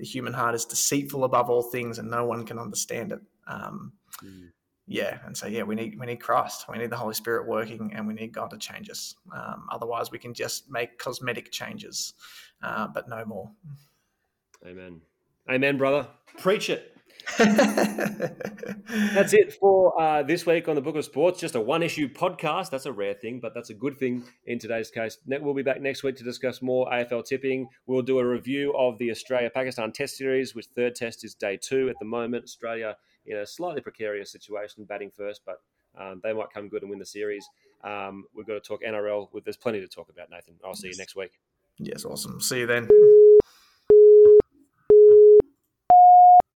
the 0.00 0.06
human 0.06 0.32
heart 0.32 0.54
is 0.54 0.64
deceitful 0.64 1.24
above 1.24 1.50
all 1.50 1.62
things 1.62 1.98
and 1.98 2.10
no 2.10 2.24
one 2.24 2.46
can 2.46 2.58
understand 2.58 3.12
it. 3.12 3.20
Um, 3.46 3.92
mm. 4.24 4.48
Yeah, 4.86 5.18
and 5.24 5.36
so 5.36 5.46
yeah, 5.46 5.62
we 5.62 5.76
need 5.76 5.96
we 6.00 6.06
need 6.06 6.20
Christ, 6.20 6.64
we 6.68 6.76
need 6.76 6.90
the 6.90 6.96
Holy 6.96 7.14
Spirit 7.14 7.46
working, 7.46 7.92
and 7.94 8.08
we 8.08 8.14
need 8.14 8.32
God 8.32 8.50
to 8.50 8.58
change 8.58 8.90
us. 8.90 9.14
Um, 9.32 9.68
otherwise, 9.70 10.10
we 10.10 10.18
can 10.18 10.34
just 10.34 10.68
make 10.68 10.98
cosmetic 10.98 11.52
changes, 11.52 12.14
uh, 12.60 12.88
but 12.88 13.08
no 13.08 13.24
more. 13.24 13.52
Amen. 14.66 15.00
Amen, 15.50 15.78
brother. 15.78 16.06
Preach 16.38 16.70
it. 16.70 16.96
that's 17.38 19.32
it 19.32 19.52
for 19.54 20.00
uh, 20.00 20.22
this 20.22 20.46
week 20.46 20.68
on 20.68 20.74
the 20.74 20.80
Book 20.80 20.94
of 20.96 21.04
Sports. 21.04 21.40
Just 21.40 21.54
a 21.54 21.60
one 21.60 21.82
issue 21.82 22.08
podcast. 22.08 22.70
That's 22.70 22.86
a 22.86 22.92
rare 22.92 23.14
thing, 23.14 23.40
but 23.40 23.52
that's 23.52 23.70
a 23.70 23.74
good 23.74 23.98
thing 23.98 24.22
in 24.46 24.58
today's 24.58 24.90
case. 24.90 25.18
We'll 25.26 25.54
be 25.54 25.62
back 25.62 25.80
next 25.80 26.02
week 26.02 26.16
to 26.16 26.24
discuss 26.24 26.62
more 26.62 26.88
AFL 26.90 27.24
tipping. 27.26 27.68
We'll 27.86 28.02
do 28.02 28.20
a 28.20 28.24
review 28.24 28.72
of 28.76 28.98
the 28.98 29.10
Australia 29.10 29.50
Pakistan 29.52 29.90
Test 29.92 30.16
Series, 30.16 30.54
which 30.54 30.66
third 30.76 30.94
test 30.94 31.24
is 31.24 31.34
day 31.34 31.58
two 31.60 31.88
at 31.88 31.96
the 31.98 32.06
moment. 32.06 32.44
Australia 32.44 32.96
in 33.26 33.36
a 33.36 33.46
slightly 33.46 33.80
precarious 33.80 34.30
situation, 34.30 34.84
batting 34.84 35.10
first, 35.16 35.42
but 35.44 35.60
um, 35.98 36.20
they 36.22 36.32
might 36.32 36.50
come 36.52 36.68
good 36.68 36.82
and 36.82 36.90
win 36.90 36.98
the 37.00 37.06
series. 37.06 37.44
Um, 37.82 38.24
we've 38.34 38.46
got 38.46 38.54
to 38.54 38.60
talk 38.60 38.82
NRL. 38.82 39.28
There's 39.44 39.56
plenty 39.56 39.80
to 39.80 39.88
talk 39.88 40.10
about, 40.10 40.30
Nathan. 40.30 40.54
I'll 40.64 40.74
see 40.74 40.88
you 40.88 40.96
next 40.96 41.16
week. 41.16 41.32
Yes, 41.78 42.04
awesome. 42.04 42.40
See 42.40 42.60
you 42.60 42.66
then. 42.66 42.88